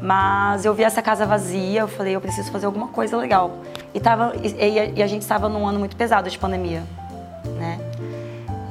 Mas 0.01 0.65
eu 0.65 0.75
vi 0.75 0.83
essa 0.83 1.01
casa 1.01 1.25
vazia, 1.25 1.83
eu 1.83 1.89
falei, 1.89 2.17
eu 2.17 2.21
preciso 2.21 2.51
fazer 2.51 2.67
alguma 2.67 2.89
coisa 2.89 3.17
legal. 3.17 3.59
E, 3.95 4.01
tava, 4.01 4.33
e, 4.43 4.97
e 4.97 5.03
a 5.03 5.07
gente 5.07 5.23
estava 5.23 5.49
num 5.49 5.67
ano 5.67 5.79
muito 5.79 5.95
pesado 5.95 6.29
de 6.29 6.39
pandemia, 6.39 6.83
né? 7.57 7.79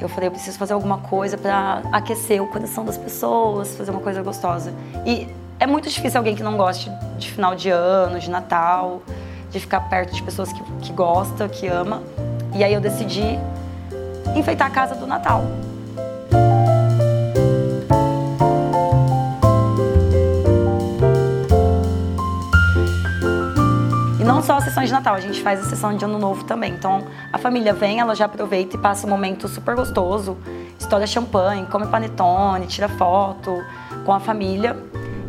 Eu 0.02 0.10
falei, 0.10 0.28
eu 0.28 0.32
preciso 0.32 0.58
fazer 0.58 0.74
alguma 0.74 0.98
coisa 0.98 1.38
para 1.38 1.84
aquecer 1.92 2.42
o 2.42 2.48
coração 2.48 2.84
das 2.84 2.98
pessoas, 2.98 3.76
fazer 3.76 3.92
uma 3.92 4.02
coisa 4.02 4.22
gostosa. 4.24 4.74
E 5.06 5.28
é 5.60 5.68
muito 5.68 5.88
difícil 5.88 6.18
alguém 6.18 6.36
que 6.36 6.42
não 6.42 6.58
goste 6.58 6.92
de 7.18 7.32
final 7.32 7.56
de 7.56 7.70
ano, 7.70 8.20
de 8.20 8.30
Natal, 8.30 9.04
de 9.52 9.60
ficar 9.60 9.82
perto 9.82 10.14
de 10.14 10.24
pessoas 10.24 10.52
que, 10.52 10.64
que 10.82 10.92
gosta, 10.92 11.48
que 11.48 11.68
ama. 11.68 12.02
E 12.56 12.64
aí 12.64 12.74
eu 12.74 12.82
decidi 12.82 13.40
enfeitar 14.36 14.68
a 14.68 14.72
casa 14.72 14.96
do 14.96 15.06
Natal. 15.06 15.44
Sessão 24.72 24.86
de 24.86 24.92
Natal, 24.94 25.16
a 25.16 25.20
gente 25.20 25.42
faz 25.42 25.60
a 25.60 25.64
sessão 25.66 25.96
de 25.96 26.06
Ano 26.06 26.18
Novo 26.18 26.46
também. 26.46 26.72
Então 26.74 27.04
a 27.32 27.38
família 27.38 27.74
vem, 27.74 28.00
ela 28.00 28.16
já 28.16 28.26
aproveita 28.26 28.78
e 28.78 28.80
passa 28.80 29.06
um 29.06 29.10
momento 29.10 29.48
super 29.50 29.76
gostoso, 29.76 30.38
estoura 30.80 31.06
champanhe, 31.06 31.66
come 31.66 31.86
panetone, 31.88 32.66
tira 32.68 32.88
foto 32.88 33.62
com 34.06 34.14
a 34.14 34.20
família. 34.20 34.78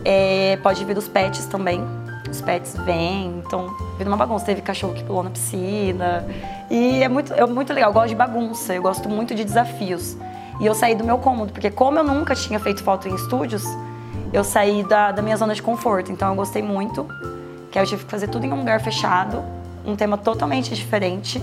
É, 0.05 0.59
pode 0.63 0.85
vir 0.85 0.97
os 0.97 1.09
pets 1.09 1.47
também. 1.47 1.85
Os 2.31 2.41
pets 2.41 2.77
vêm, 2.85 3.43
então 3.45 3.69
vira 3.99 4.09
uma 4.09 4.17
bagunça. 4.17 4.45
Teve 4.45 4.63
cachorro 4.63 4.95
que 4.95 5.03
pulou 5.03 5.25
na 5.25 5.31
piscina. 5.31 6.25
E 6.71 7.03
é 7.03 7.09
muito, 7.09 7.35
é 7.35 7.45
muito 7.45 7.73
legal, 7.73 7.91
eu 7.91 7.95
gosto 7.95 8.09
de 8.09 8.15
bagunça, 8.15 8.73
eu 8.73 8.83
gosto 8.83 9.09
muito 9.09 9.35
de 9.35 9.45
desafios. 9.45 10.17
E 10.61 10.67
eu 10.67 10.75
saí 10.75 10.95
do 10.95 11.03
meu 11.03 11.19
cômodo, 11.19 11.53
porque 11.53 11.71
como 11.71 11.99
eu 11.99 12.05
nunca 12.05 12.35
tinha 12.37 12.61
feito 12.61 12.83
foto 12.83 13.09
em 13.09 13.15
estúdios, 13.15 13.65
eu 14.33 14.45
saí 14.45 14.85
da, 14.85 15.11
da 15.11 15.21
minha 15.21 15.37
zona 15.37 15.53
de 15.53 15.63
conforto. 15.63 16.13
Então 16.13 16.29
eu 16.29 16.37
gostei 16.37 16.63
muito 16.63 17.09
que 17.73 17.79
eu 17.79 17.87
tive 17.87 18.05
que 18.05 18.11
fazer 18.11 18.29
tudo 18.29 18.45
em 18.45 18.53
um 18.53 18.59
lugar 18.59 18.81
fechado, 18.83 19.43
um 19.85 19.97
tema 19.97 20.19
totalmente 20.19 20.75
diferente. 20.75 21.43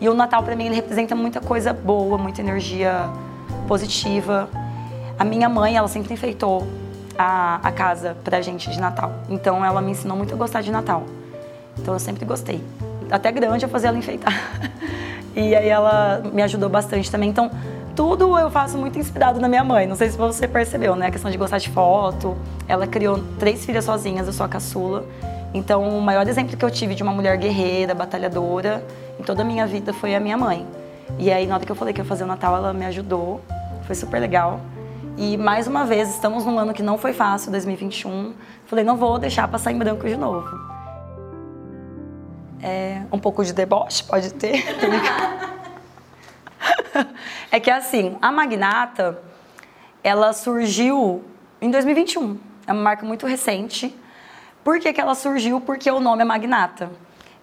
E 0.00 0.08
o 0.08 0.14
Natal 0.14 0.42
para 0.42 0.56
mim 0.56 0.66
ele 0.66 0.74
representa 0.74 1.14
muita 1.14 1.40
coisa 1.40 1.72
boa, 1.72 2.18
muita 2.18 2.40
energia 2.40 3.08
positiva. 3.68 4.48
A 5.16 5.24
minha 5.24 5.48
mãe, 5.48 5.76
ela 5.76 5.86
sempre 5.86 6.12
enfeitou 6.12 6.66
a, 7.16 7.60
a 7.62 7.70
casa 7.70 8.16
pra 8.24 8.40
gente 8.40 8.68
de 8.68 8.80
Natal. 8.80 9.12
Então 9.28 9.64
ela 9.64 9.80
me 9.80 9.92
ensinou 9.92 10.16
muito 10.16 10.34
a 10.34 10.36
gostar 10.36 10.60
de 10.60 10.72
Natal. 10.72 11.04
Então 11.78 11.94
eu 11.94 12.00
sempre 12.00 12.24
gostei. 12.24 12.60
Até 13.08 13.30
grande 13.30 13.64
eu 13.64 13.68
fazia 13.68 13.90
ela 13.90 13.98
enfeitar. 13.98 14.34
e 15.36 15.54
aí 15.54 15.68
ela 15.68 16.20
me 16.32 16.42
ajudou 16.42 16.68
bastante 16.68 17.08
também. 17.10 17.28
Então 17.28 17.48
tudo 17.94 18.36
eu 18.36 18.50
faço 18.50 18.76
muito 18.76 18.98
inspirado 18.98 19.38
na 19.38 19.48
minha 19.48 19.62
mãe. 19.62 19.86
Não 19.86 19.94
sei 19.94 20.10
se 20.10 20.18
você 20.18 20.48
percebeu, 20.48 20.96
né? 20.96 21.06
A 21.06 21.10
questão 21.12 21.30
de 21.30 21.38
gostar 21.38 21.58
de 21.58 21.68
foto. 21.68 22.36
Ela 22.66 22.88
criou 22.88 23.22
três 23.38 23.64
filhas 23.64 23.84
sozinhas, 23.84 24.26
eu 24.26 24.32
sou 24.32 24.46
a 24.46 24.48
caçula. 24.48 25.04
Então, 25.52 25.88
o 25.88 26.00
maior 26.00 26.26
exemplo 26.28 26.56
que 26.56 26.64
eu 26.64 26.70
tive 26.70 26.94
de 26.94 27.02
uma 27.02 27.12
mulher 27.12 27.36
guerreira, 27.36 27.94
batalhadora, 27.94 28.84
em 29.18 29.22
toda 29.22 29.42
a 29.42 29.44
minha 29.44 29.66
vida 29.66 29.92
foi 29.92 30.14
a 30.14 30.20
minha 30.20 30.36
mãe. 30.36 30.66
E 31.18 31.30
aí, 31.30 31.46
na 31.46 31.56
hora 31.56 31.64
que 31.64 31.72
eu 31.72 31.76
falei 31.76 31.92
que 31.92 32.00
ia 32.00 32.04
fazer 32.04 32.24
o 32.24 32.26
Natal, 32.26 32.56
ela 32.56 32.72
me 32.72 32.84
ajudou. 32.86 33.40
Foi 33.82 33.94
super 33.94 34.20
legal. 34.20 34.60
E 35.16 35.36
mais 35.36 35.66
uma 35.66 35.84
vez, 35.84 36.08
estamos 36.08 36.44
num 36.44 36.58
ano 36.58 36.72
que 36.72 36.82
não 36.82 36.96
foi 36.96 37.12
fácil, 37.12 37.50
2021. 37.50 38.32
Falei, 38.66 38.84
não 38.84 38.96
vou 38.96 39.18
deixar 39.18 39.48
passar 39.48 39.72
em 39.72 39.78
branco 39.78 40.06
de 40.06 40.16
novo. 40.16 40.48
É, 42.62 43.02
um 43.10 43.18
pouco 43.18 43.44
de 43.44 43.52
deboche, 43.52 44.04
pode 44.04 44.32
ter. 44.34 44.64
é 47.50 47.60
que 47.60 47.70
assim, 47.70 48.16
a 48.20 48.30
Magnata, 48.30 49.20
ela 50.02 50.32
surgiu 50.32 51.24
em 51.60 51.70
2021. 51.70 52.38
É 52.66 52.72
uma 52.72 52.82
marca 52.82 53.04
muito 53.04 53.26
recente. 53.26 53.94
Por 54.62 54.78
que, 54.78 54.92
que 54.92 55.00
ela 55.00 55.14
surgiu? 55.14 55.60
Porque 55.60 55.90
o 55.90 56.00
nome 56.00 56.22
é 56.22 56.24
Magnata. 56.24 56.90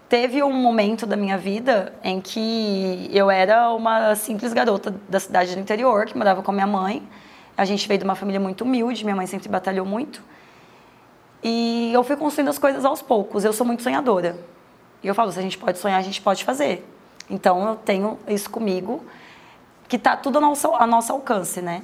Teve 0.08 0.42
um 0.44 0.54
momento 0.54 1.06
da 1.06 1.18
minha 1.18 1.38
vida 1.38 1.94
em 2.04 2.22
que 2.22 3.10
eu 3.12 3.30
era 3.30 3.72
uma 3.74 4.16
simples 4.16 4.54
garota 4.54 4.96
da 5.10 5.20
cidade 5.20 5.54
do 5.54 5.60
interior, 5.60 6.06
que 6.06 6.18
morava 6.18 6.42
com 6.42 6.52
a 6.52 6.54
minha 6.54 6.68
mãe. 6.68 7.08
A 7.58 7.66
gente 7.66 7.88
veio 7.88 7.98
de 7.98 8.04
uma 8.04 8.16
família 8.16 8.40
muito 8.40 8.64
humilde, 8.64 9.04
minha 9.04 9.16
mãe 9.16 9.26
sempre 9.26 9.50
batalhou 9.50 9.86
muito. 9.86 10.22
E 11.44 11.92
eu 11.92 12.04
fui 12.04 12.16
construindo 12.16 12.50
as 12.50 12.60
coisas 12.60 12.86
aos 12.86 13.02
poucos. 13.02 13.44
Eu 13.44 13.52
sou 13.52 13.66
muito 13.66 13.84
sonhadora. 13.84 14.38
E 15.04 15.08
eu 15.08 15.16
falo, 15.16 15.32
se 15.32 15.40
a 15.40 15.42
gente 15.42 15.58
pode 15.58 15.78
sonhar, 15.80 16.00
a 16.00 16.04
gente 16.04 16.22
pode 16.22 16.46
fazer. 16.46 16.88
Então 17.30 17.68
eu 17.68 17.76
tenho 17.76 18.18
isso 18.28 18.50
comigo, 18.50 19.04
que 19.88 19.96
está 19.96 20.16
tudo 20.16 20.38
ao 20.38 20.42
nosso, 20.42 20.68
ao 20.68 20.88
nosso 20.88 21.12
alcance, 21.12 21.62
né? 21.62 21.84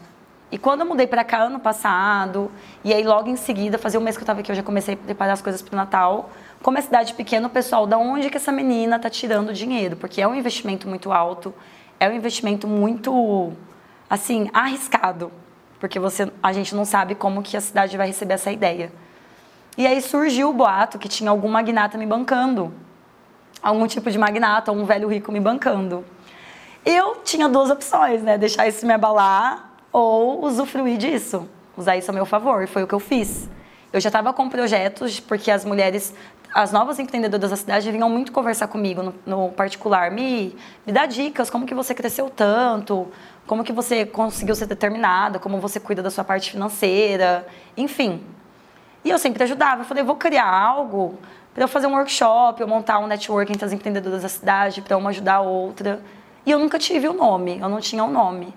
E 0.53 0.57
quando 0.59 0.81
eu 0.81 0.85
mudei 0.85 1.07
para 1.07 1.23
cá 1.23 1.41
ano 1.41 1.59
passado, 1.59 2.51
e 2.83 2.93
aí 2.93 3.03
logo 3.03 3.27
em 3.27 3.35
seguida, 3.35 3.79
fazia 3.79 3.99
um 3.99 4.03
mês 4.03 4.15
que 4.15 4.21
eu 4.21 4.23
estava 4.23 4.41
aqui, 4.41 4.51
eu 4.51 4.55
já 4.55 4.61
comecei 4.61 4.93
a 4.93 4.97
preparar 4.97 5.33
as 5.33 5.41
coisas 5.41 5.63
para 5.63 5.73
o 5.73 5.75
Natal. 5.75 6.29
Como 6.61 6.77
é 6.77 6.81
cidade 6.81 7.15
pequena, 7.15 7.47
o 7.47 7.49
pessoal, 7.49 7.87
da 7.87 7.97
onde 7.97 8.29
que 8.29 8.37
essa 8.37 8.51
menina 8.51 8.97
está 8.97 9.09
tirando 9.09 9.51
dinheiro? 9.51 9.95
Porque 9.95 10.21
é 10.21 10.27
um 10.27 10.35
investimento 10.35 10.87
muito 10.87 11.11
alto, 11.11 11.51
é 11.99 12.07
um 12.07 12.11
investimento 12.11 12.67
muito, 12.67 13.51
assim, 14.07 14.47
arriscado. 14.53 15.31
Porque 15.79 15.99
você, 15.99 16.31
a 16.43 16.53
gente 16.53 16.75
não 16.75 16.85
sabe 16.85 17.15
como 17.15 17.41
que 17.41 17.57
a 17.57 17.61
cidade 17.61 17.97
vai 17.97 18.05
receber 18.05 18.35
essa 18.35 18.51
ideia. 18.51 18.91
E 19.75 19.87
aí 19.87 20.03
surgiu 20.03 20.51
o 20.51 20.53
boato 20.53 20.99
que 20.99 21.09
tinha 21.09 21.31
algum 21.31 21.49
magnata 21.49 21.97
me 21.97 22.05
bancando. 22.05 22.71
Algum 23.59 23.87
tipo 23.87 24.11
de 24.11 24.19
magnata, 24.19 24.71
um 24.71 24.85
velho 24.85 25.07
rico 25.07 25.31
me 25.31 25.39
bancando. 25.39 26.05
Eu 26.85 27.21
tinha 27.23 27.49
duas 27.49 27.71
opções, 27.71 28.21
né? 28.21 28.37
Deixar 28.37 28.67
isso 28.67 28.85
me 28.85 28.93
abalar 28.93 29.72
ou 29.93 30.43
usufruir 30.43 30.97
disso, 30.97 31.47
usar 31.77 31.95
isso 31.95 32.09
a 32.09 32.13
meu 32.13 32.25
favor. 32.25 32.67
Foi 32.67 32.83
o 32.83 32.87
que 32.87 32.95
eu 32.95 32.99
fiz. 32.99 33.47
Eu 33.93 34.01
já 34.01 34.09
estava 34.09 34.33
com 34.33 34.49
projetos, 34.49 35.19
porque 35.19 35.51
as 35.51 35.63
mulheres, 35.63 36.15
as 36.51 36.71
novas 36.71 36.97
empreendedoras 36.97 37.51
da 37.51 37.55
cidade 37.55 37.91
vinham 37.91 38.09
muito 38.09 38.31
conversar 38.31 38.67
comigo 38.67 39.03
no, 39.03 39.13
no 39.25 39.49
particular. 39.51 40.09
Me, 40.09 40.55
me 40.85 41.07
dicas, 41.07 41.47
como 41.51 41.67
que 41.67 41.75
você 41.75 41.93
cresceu 41.93 42.27
tanto, 42.27 43.07
como 43.45 43.63
que 43.63 43.71
você 43.71 44.03
conseguiu 44.03 44.55
ser 44.55 44.65
determinada, 44.65 45.37
como 45.37 45.59
você 45.59 45.79
cuida 45.79 46.01
da 46.01 46.09
sua 46.09 46.23
parte 46.23 46.49
financeira, 46.49 47.45
enfim. 47.77 48.23
E 49.05 49.11
eu 49.11 49.19
sempre 49.19 49.43
ajudava. 49.43 49.81
Eu 49.81 49.85
falei, 49.85 50.03
vou 50.03 50.15
criar 50.15 50.49
algo 50.49 51.19
para 51.53 51.65
eu 51.65 51.67
fazer 51.67 51.85
um 51.85 51.93
workshop, 51.93 52.59
eu 52.61 52.67
montar 52.67 52.97
um 52.97 53.05
networking 53.05 53.53
entre 53.53 53.65
as 53.65 53.71
empreendedoras 53.71 54.23
da 54.23 54.29
cidade, 54.29 54.81
para 54.81 54.97
uma 54.97 55.11
ajudar 55.11 55.35
a 55.35 55.41
outra. 55.41 56.01
E 56.47 56.49
eu 56.49 56.57
nunca 56.57 56.79
tive 56.79 57.07
o 57.07 57.11
um 57.11 57.15
nome, 57.15 57.59
eu 57.59 57.69
não 57.69 57.79
tinha 57.79 58.03
um 58.03 58.11
nome. 58.11 58.51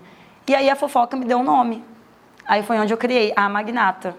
E 0.47 0.55
aí 0.55 0.69
a 0.69 0.75
fofoca 0.75 1.17
me 1.17 1.25
deu 1.25 1.39
um 1.39 1.43
nome. 1.43 1.83
Aí 2.45 2.63
foi 2.63 2.79
onde 2.79 2.93
eu 2.93 2.97
criei 2.97 3.33
a 3.35 3.49
Magnata, 3.49 4.15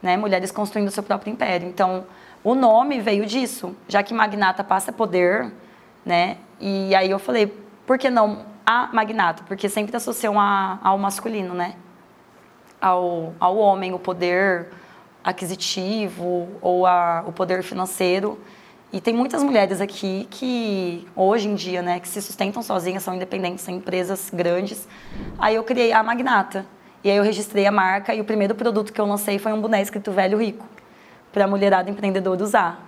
né? 0.00 0.16
Mulheres 0.16 0.50
construindo 0.50 0.90
seu 0.90 1.02
próprio 1.02 1.30
império. 1.30 1.68
Então, 1.68 2.06
o 2.42 2.54
nome 2.54 3.00
veio 3.00 3.26
disso, 3.26 3.76
já 3.86 4.02
que 4.02 4.14
Magnata 4.14 4.64
passa 4.64 4.90
poder, 4.90 5.52
né? 6.06 6.38
E 6.58 6.94
aí 6.94 7.10
eu 7.10 7.18
falei, 7.18 7.46
por 7.86 7.98
que 7.98 8.08
não 8.08 8.46
a 8.64 8.88
Magnata? 8.94 9.42
Porque 9.46 9.68
sempre 9.68 9.94
associam 9.94 10.40
a, 10.40 10.78
ao 10.82 10.96
masculino, 10.96 11.52
né? 11.52 11.74
Ao, 12.80 13.34
ao 13.38 13.58
homem, 13.58 13.92
o 13.92 13.98
poder 13.98 14.68
aquisitivo 15.22 16.48
ou 16.62 16.86
a, 16.86 17.24
o 17.26 17.32
poder 17.32 17.62
financeiro. 17.62 18.38
E 18.90 19.02
tem 19.02 19.12
muitas 19.12 19.42
mulheres 19.42 19.82
aqui 19.82 20.26
que, 20.30 21.06
hoje 21.14 21.46
em 21.46 21.54
dia, 21.54 21.82
né, 21.82 22.00
que 22.00 22.08
se 22.08 22.22
sustentam 22.22 22.62
sozinhas, 22.62 23.02
são 23.02 23.14
independentes, 23.14 23.62
são 23.62 23.74
empresas 23.74 24.30
grandes. 24.32 24.88
Aí 25.38 25.56
eu 25.56 25.62
criei 25.62 25.92
a 25.92 26.02
Magnata. 26.02 26.64
E 27.04 27.10
aí 27.10 27.16
eu 27.16 27.22
registrei 27.22 27.66
a 27.66 27.70
marca 27.70 28.14
e 28.14 28.20
o 28.20 28.24
primeiro 28.24 28.54
produto 28.54 28.92
que 28.92 29.00
eu 29.00 29.04
lancei 29.04 29.38
foi 29.38 29.52
um 29.52 29.60
boné 29.60 29.82
escrito 29.82 30.10
Velho 30.10 30.38
Rico, 30.38 30.66
para 31.30 31.44
a 31.44 31.48
mulherada 31.48 31.90
empreendedora 31.90 32.42
usar. 32.42 32.82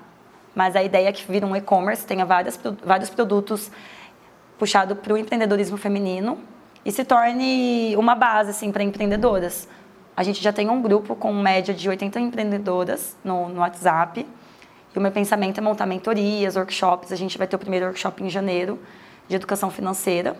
Mas 0.54 0.74
a 0.74 0.82
ideia 0.82 1.08
é 1.08 1.12
que 1.12 1.30
vira 1.30 1.46
um 1.46 1.54
e-commerce, 1.54 2.04
tenha 2.04 2.24
várias, 2.24 2.58
vários 2.84 3.10
produtos 3.10 3.70
puxado 4.58 4.96
para 4.96 5.12
o 5.12 5.18
empreendedorismo 5.18 5.76
feminino 5.76 6.38
e 6.84 6.90
se 6.90 7.04
torne 7.04 7.94
uma 7.96 8.14
base 8.14 8.50
assim, 8.50 8.72
para 8.72 8.82
empreendedoras. 8.82 9.68
A 10.16 10.22
gente 10.22 10.42
já 10.42 10.52
tem 10.52 10.68
um 10.68 10.82
grupo 10.82 11.14
com 11.14 11.32
média 11.32 11.72
de 11.72 11.88
80 11.88 12.18
empreendedoras 12.18 13.16
no, 13.22 13.48
no 13.48 13.60
WhatsApp 13.60 14.26
e 14.94 14.98
o 14.98 15.00
meu 15.00 15.12
pensamento 15.12 15.58
é 15.58 15.60
montar 15.60 15.86
mentorias, 15.86 16.56
workshops. 16.56 17.12
A 17.12 17.16
gente 17.16 17.38
vai 17.38 17.46
ter 17.46 17.56
o 17.56 17.58
primeiro 17.58 17.86
workshop 17.86 18.22
em 18.22 18.28
janeiro 18.28 18.78
de 19.28 19.36
educação 19.36 19.70
financeira. 19.70 20.36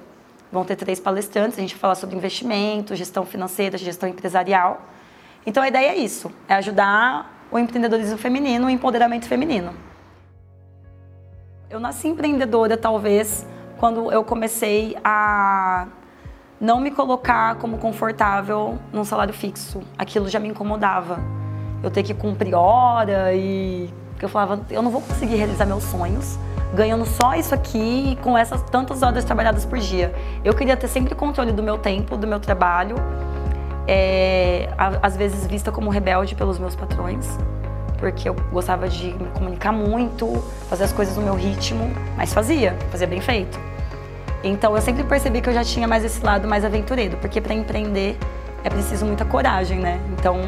Vão 0.50 0.64
ter 0.64 0.76
três 0.76 0.98
palestrantes, 0.98 1.58
a 1.58 1.60
gente 1.60 1.74
vai 1.74 1.80
falar 1.80 1.94
sobre 1.94 2.16
investimento, 2.16 2.96
gestão 2.96 3.24
financeira, 3.24 3.78
gestão 3.78 4.08
empresarial. 4.08 4.82
Então 5.46 5.62
a 5.62 5.68
ideia 5.68 5.90
é 5.90 5.96
isso, 5.96 6.30
é 6.48 6.54
ajudar 6.54 7.46
o 7.50 7.58
empreendedorismo 7.58 8.18
feminino, 8.18 8.66
o 8.66 8.70
empoderamento 8.70 9.26
feminino. 9.26 9.72
Eu 11.68 11.78
nasci 11.78 12.08
empreendedora, 12.08 12.76
talvez, 12.76 13.46
quando 13.78 14.10
eu 14.10 14.24
comecei 14.24 14.96
a 15.04 15.86
não 16.60 16.80
me 16.80 16.90
colocar 16.90 17.54
como 17.54 17.78
confortável 17.78 18.78
num 18.92 19.04
salário 19.04 19.32
fixo. 19.32 19.80
Aquilo 19.96 20.28
já 20.28 20.38
me 20.38 20.48
incomodava. 20.48 21.18
Eu 21.82 21.90
ter 21.90 22.02
que 22.02 22.12
cumprir 22.12 22.54
hora 22.54 23.32
e 23.32 23.88
eu 24.24 24.28
falava, 24.28 24.60
eu 24.70 24.82
não 24.82 24.90
vou 24.90 25.00
conseguir 25.00 25.36
realizar 25.36 25.66
meus 25.66 25.84
sonhos 25.84 26.38
ganhando 26.72 27.04
só 27.04 27.34
isso 27.34 27.54
aqui 27.54 28.16
com 28.22 28.36
essas 28.36 28.62
tantas 28.62 29.02
horas 29.02 29.24
trabalhadas 29.24 29.64
por 29.64 29.78
dia. 29.78 30.14
Eu 30.44 30.54
queria 30.54 30.76
ter 30.76 30.88
sempre 30.88 31.14
controle 31.14 31.52
do 31.52 31.62
meu 31.62 31.78
tempo, 31.78 32.16
do 32.16 32.26
meu 32.26 32.38
trabalho, 32.38 32.96
é, 33.86 34.68
às 35.02 35.16
vezes 35.16 35.46
vista 35.46 35.72
como 35.72 35.90
rebelde 35.90 36.34
pelos 36.34 36.58
meus 36.58 36.76
patrões, 36.76 37.26
porque 37.98 38.28
eu 38.28 38.36
gostava 38.52 38.88
de 38.88 39.06
me 39.06 39.28
comunicar 39.34 39.72
muito, 39.72 40.42
fazer 40.68 40.84
as 40.84 40.92
coisas 40.92 41.16
no 41.16 41.22
meu 41.22 41.34
ritmo, 41.34 41.90
mas 42.16 42.32
fazia, 42.32 42.76
fazia 42.90 43.06
bem 43.06 43.20
feito. 43.20 43.58
Então 44.42 44.74
eu 44.74 44.80
sempre 44.80 45.02
percebi 45.04 45.40
que 45.40 45.50
eu 45.50 45.54
já 45.54 45.64
tinha 45.64 45.86
mais 45.86 46.04
esse 46.04 46.24
lado 46.24 46.48
mais 46.48 46.64
aventureiro, 46.64 47.16
porque 47.18 47.40
para 47.40 47.52
empreender 47.52 48.16
é 48.62 48.70
preciso 48.70 49.04
muita 49.04 49.24
coragem, 49.24 49.80
né? 49.80 50.00
Então 50.12 50.40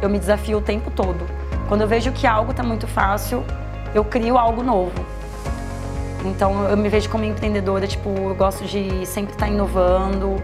eu 0.00 0.08
me 0.08 0.18
desafio 0.18 0.58
o 0.58 0.60
tempo 0.60 0.90
todo. 0.90 1.26
Quando 1.68 1.82
eu 1.82 1.86
vejo 1.86 2.10
que 2.12 2.26
algo 2.26 2.50
está 2.50 2.62
muito 2.62 2.86
fácil, 2.86 3.44
eu 3.94 4.02
crio 4.02 4.38
algo 4.38 4.62
novo. 4.62 5.04
Então 6.24 6.64
eu 6.68 6.76
me 6.76 6.88
vejo 6.88 7.08
como 7.10 7.24
empreendedora, 7.24 7.86
tipo, 7.86 8.08
eu 8.08 8.34
gosto 8.34 8.64
de 8.64 9.04
sempre 9.06 9.34
estar 9.34 9.46
tá 9.46 9.52
inovando, 9.52 10.42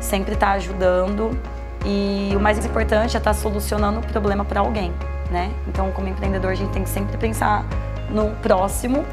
sempre 0.00 0.34
estar 0.34 0.48
tá 0.48 0.52
ajudando. 0.54 1.38
E 1.84 2.34
o 2.34 2.40
mais 2.40 2.58
importante 2.64 3.16
é 3.16 3.18
estar 3.18 3.20
tá 3.20 3.34
solucionando 3.34 4.00
o 4.00 4.02
problema 4.02 4.44
para 4.44 4.58
alguém, 4.60 4.92
né? 5.30 5.52
Então, 5.68 5.92
como 5.92 6.08
empreendedor, 6.08 6.50
a 6.50 6.54
gente 6.54 6.72
tem 6.72 6.82
que 6.82 6.88
sempre 6.88 7.16
pensar 7.16 7.64
no 8.10 8.30
próximo. 8.42 9.04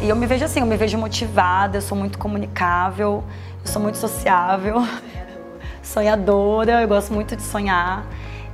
E 0.00 0.08
eu 0.08 0.14
me 0.14 0.26
vejo 0.26 0.44
assim, 0.44 0.60
eu 0.60 0.66
me 0.66 0.76
vejo 0.76 0.96
motivada, 0.96 1.78
eu 1.78 1.82
sou 1.82 1.98
muito 1.98 2.16
comunicável, 2.16 3.24
eu 3.64 3.72
sou 3.72 3.82
muito 3.82 3.98
sociável, 3.98 4.86
sonhadora, 5.82 6.80
eu 6.80 6.88
gosto 6.88 7.12
muito 7.12 7.34
de 7.34 7.42
sonhar. 7.42 8.06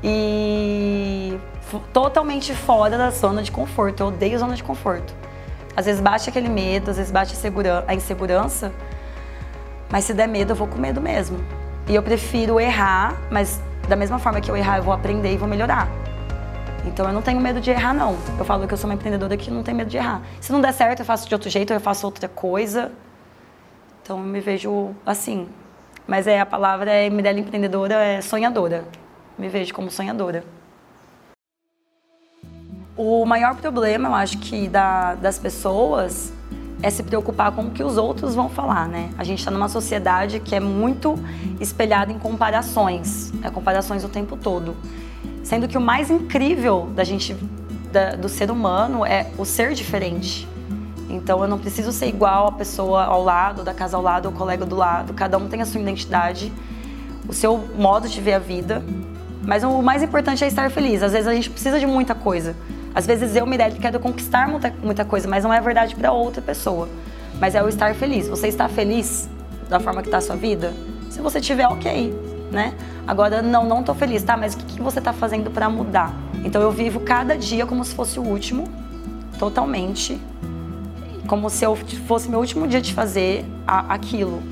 E 0.02 1.36
totalmente 1.92 2.54
fora 2.54 2.96
da 2.96 3.10
zona 3.10 3.42
de 3.42 3.52
conforto, 3.52 4.00
eu 4.00 4.06
odeio 4.06 4.38
zona 4.38 4.54
de 4.54 4.62
conforto. 4.62 5.14
Às 5.76 5.86
vezes 5.86 6.00
bate 6.00 6.28
aquele 6.28 6.48
medo, 6.48 6.90
às 6.90 6.96
vezes 6.96 7.12
bate 7.12 7.34
a 7.86 7.94
insegurança, 7.94 8.72
mas 9.90 10.04
se 10.04 10.14
der 10.14 10.26
medo, 10.26 10.52
eu 10.52 10.56
vou 10.56 10.66
com 10.66 10.78
medo 10.78 11.00
mesmo. 11.00 11.38
E 11.88 11.94
eu 11.94 12.02
prefiro 12.02 12.58
errar, 12.58 13.16
mas 13.30 13.60
da 13.88 13.96
mesma 13.96 14.18
forma 14.18 14.40
que 14.40 14.50
eu 14.50 14.56
errar, 14.56 14.78
eu 14.78 14.82
vou 14.82 14.92
aprender 14.92 15.32
e 15.32 15.36
vou 15.36 15.48
melhorar. 15.48 15.88
Então 16.84 17.06
eu 17.06 17.12
não 17.12 17.22
tenho 17.22 17.40
medo 17.40 17.60
de 17.60 17.70
errar, 17.70 17.94
não. 17.94 18.16
Eu 18.38 18.44
falo 18.44 18.66
que 18.66 18.74
eu 18.74 18.78
sou 18.78 18.88
uma 18.88 18.94
empreendedora 18.94 19.36
que 19.36 19.50
não 19.50 19.62
tem 19.62 19.74
medo 19.74 19.90
de 19.90 19.96
errar. 19.96 20.22
Se 20.40 20.52
não 20.52 20.60
der 20.60 20.72
certo, 20.72 21.00
eu 21.00 21.06
faço 21.06 21.28
de 21.28 21.34
outro 21.34 21.48
jeito, 21.48 21.72
eu 21.72 21.80
faço 21.80 22.06
outra 22.06 22.28
coisa. 22.28 22.92
Então 24.02 24.18
eu 24.18 24.24
me 24.24 24.40
vejo 24.40 24.94
assim. 25.04 25.48
Mas 26.06 26.26
é 26.26 26.40
a 26.40 26.46
palavra 26.46 26.90
é 26.90 27.10
Mirella 27.10 27.38
empreendedora, 27.38 27.94
é 27.94 28.20
sonhadora. 28.20 28.84
Me 29.38 29.48
vejo 29.48 29.72
como 29.74 29.90
sonhadora. 29.90 30.44
O 32.98 33.24
maior 33.24 33.54
problema, 33.54 34.08
eu 34.08 34.14
acho 34.16 34.38
que 34.38 34.68
da, 34.68 35.14
das 35.14 35.38
pessoas 35.38 36.32
é 36.82 36.90
se 36.90 37.04
preocupar 37.04 37.52
com 37.52 37.62
o 37.62 37.70
que 37.70 37.80
os 37.80 37.96
outros 37.96 38.34
vão 38.34 38.48
falar, 38.48 38.88
né? 38.88 39.10
A 39.16 39.22
gente 39.22 39.38
está 39.38 39.52
numa 39.52 39.68
sociedade 39.68 40.40
que 40.40 40.52
é 40.52 40.58
muito 40.58 41.14
espelhada 41.60 42.10
em 42.10 42.18
comparações, 42.18 43.32
é 43.44 43.50
comparações 43.50 44.02
o 44.02 44.08
tempo 44.08 44.36
todo, 44.36 44.74
sendo 45.44 45.68
que 45.68 45.78
o 45.78 45.80
mais 45.80 46.10
incrível 46.10 46.88
da 46.92 47.04
gente, 47.04 47.36
da, 47.92 48.16
do 48.16 48.28
ser 48.28 48.50
humano, 48.50 49.06
é 49.06 49.30
o 49.38 49.44
ser 49.44 49.74
diferente. 49.74 50.48
Então 51.08 51.40
eu 51.40 51.46
não 51.46 51.56
preciso 51.56 51.92
ser 51.92 52.08
igual 52.08 52.48
a 52.48 52.52
pessoa 52.52 53.04
ao 53.04 53.22
lado, 53.22 53.62
da 53.62 53.72
casa 53.72 53.96
ao 53.96 54.02
lado, 54.02 54.28
o 54.28 54.32
colega 54.32 54.66
do 54.66 54.74
lado. 54.74 55.14
Cada 55.14 55.38
um 55.38 55.46
tem 55.46 55.62
a 55.62 55.66
sua 55.66 55.80
identidade, 55.80 56.52
o 57.28 57.32
seu 57.32 57.58
modo 57.76 58.08
de 58.08 58.20
ver 58.20 58.34
a 58.34 58.38
vida. 58.40 58.82
Mas 59.46 59.62
o 59.62 59.80
mais 59.82 60.02
importante 60.02 60.42
é 60.42 60.48
estar 60.48 60.68
feliz. 60.68 61.00
Às 61.00 61.12
vezes 61.12 61.28
a 61.28 61.32
gente 61.32 61.48
precisa 61.48 61.78
de 61.78 61.86
muita 61.86 62.12
coisa. 62.12 62.56
Às 62.98 63.06
vezes 63.06 63.36
eu, 63.36 63.46
Mirelle, 63.46 63.78
quero 63.78 64.00
conquistar 64.00 64.48
muita, 64.48 64.74
muita 64.82 65.04
coisa, 65.04 65.28
mas 65.28 65.44
não 65.44 65.54
é 65.54 65.60
verdade 65.60 65.94
para 65.94 66.10
outra 66.10 66.42
pessoa. 66.42 66.88
Mas 67.38 67.54
é 67.54 67.62
o 67.62 67.68
estar 67.68 67.94
feliz. 67.94 68.26
Você 68.26 68.48
está 68.48 68.68
feliz 68.68 69.30
da 69.68 69.78
forma 69.78 70.02
que 70.02 70.08
está 70.08 70.18
a 70.18 70.20
sua 70.20 70.34
vida? 70.34 70.74
Se 71.08 71.20
você 71.20 71.40
tiver, 71.40 71.68
ok, 71.68 72.12
né? 72.50 72.74
Agora, 73.06 73.40
não, 73.40 73.64
não 73.64 73.84
tô 73.84 73.94
feliz, 73.94 74.24
tá? 74.24 74.36
Mas 74.36 74.54
o 74.54 74.58
que, 74.58 74.74
que 74.74 74.82
você 74.82 74.98
está 74.98 75.12
fazendo 75.12 75.48
para 75.48 75.70
mudar? 75.70 76.12
Então 76.44 76.60
eu 76.60 76.72
vivo 76.72 76.98
cada 76.98 77.38
dia 77.38 77.64
como 77.64 77.84
se 77.84 77.94
fosse 77.94 78.18
o 78.18 78.22
último, 78.24 78.64
totalmente. 79.38 80.20
Como 81.28 81.48
se 81.50 81.64
eu 81.64 81.76
fosse 81.76 82.28
meu 82.28 82.40
último 82.40 82.66
dia 82.66 82.80
de 82.80 82.92
fazer 82.92 83.44
a, 83.64 83.94
aquilo. 83.94 84.42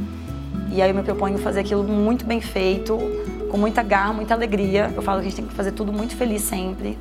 E 0.70 0.80
aí 0.80 0.88
eu 0.88 0.94
me 0.94 1.02
proponho 1.02 1.36
fazer 1.38 1.58
aquilo 1.58 1.82
muito 1.82 2.24
bem 2.24 2.40
feito, 2.40 2.96
com 3.50 3.58
muita 3.58 3.82
garra, 3.82 4.12
muita 4.12 4.34
alegria. 4.34 4.92
Eu 4.94 5.02
falo 5.02 5.18
que 5.20 5.26
a 5.26 5.30
gente 5.30 5.40
tem 5.40 5.46
que 5.48 5.54
fazer 5.54 5.72
tudo 5.72 5.92
muito 5.92 6.14
feliz 6.14 6.42
sempre 6.42 6.96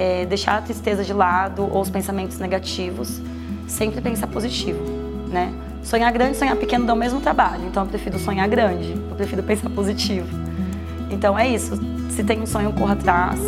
é, 0.00 0.24
deixar 0.24 0.56
a 0.56 0.62
tristeza 0.62 1.04
de 1.04 1.12
lado 1.12 1.62
ou 1.70 1.82
os 1.82 1.90
pensamentos 1.90 2.38
negativos, 2.38 3.20
sempre 3.68 4.00
pensar 4.00 4.28
positivo, 4.28 4.82
né? 5.28 5.52
Sonhar 5.82 6.10
grande 6.10 6.36
e 6.36 6.38
sonhar 6.38 6.56
pequeno 6.56 6.86
dão 6.86 6.96
o 6.96 6.98
mesmo 6.98 7.20
trabalho, 7.20 7.66
então 7.66 7.82
eu 7.82 7.88
prefiro 7.88 8.18
sonhar 8.18 8.48
grande, 8.48 8.92
eu 8.92 9.14
prefiro 9.14 9.42
pensar 9.42 9.68
positivo. 9.68 10.26
Então 11.10 11.38
é 11.38 11.46
isso, 11.46 11.78
se 12.08 12.24
tem 12.24 12.40
um 12.40 12.46
sonho, 12.46 12.72
corra 12.72 12.94
atrás. 12.94 13.38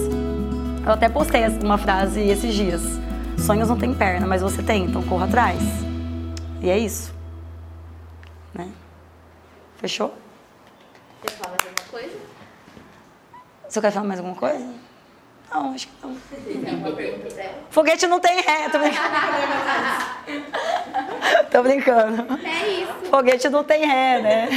Eu 0.85 0.93
até 0.93 1.09
postei 1.09 1.49
uma 1.65 1.79
frase 1.79 2.21
esses 2.21 2.53
dias: 2.53 2.83
sonhos 3.38 3.71
não 3.71 3.79
têm 3.79 3.95
perna, 3.95 4.27
mas 4.27 4.43
você 4.43 4.62
tem, 4.62 4.85
então 4.85 5.03
corra 5.05 5.25
atrás. 5.25 5.59
E 6.61 6.69
é 6.69 6.77
isso. 6.77 7.15
Né? 8.53 8.69
Fechou? 9.79 10.12
Você 11.23 11.35
fala 11.35 11.57
mais 11.57 11.67
alguma 11.67 11.88
coisa? 11.91 12.19
Você 13.71 13.81
quer 13.81 13.91
falar 13.91 14.07
mais 14.07 14.21
alguma 14.21 14.37
coisa? 14.37 14.82
Não, 15.53 15.75
acho 15.75 15.87
que 15.87 15.93
não. 16.03 16.17
Foguete 17.71 18.07
não 18.07 18.19
tem 18.19 18.41
ré, 18.41 18.69
tô 18.71 18.79
brincando. 18.79 19.09
tô 21.51 21.62
brincando. 21.62 22.38
É 22.47 22.69
isso. 22.69 22.93
Foguete 23.11 23.49
não 23.51 23.62
tem 23.62 23.85
ré, 23.85 24.23
né? 24.23 24.49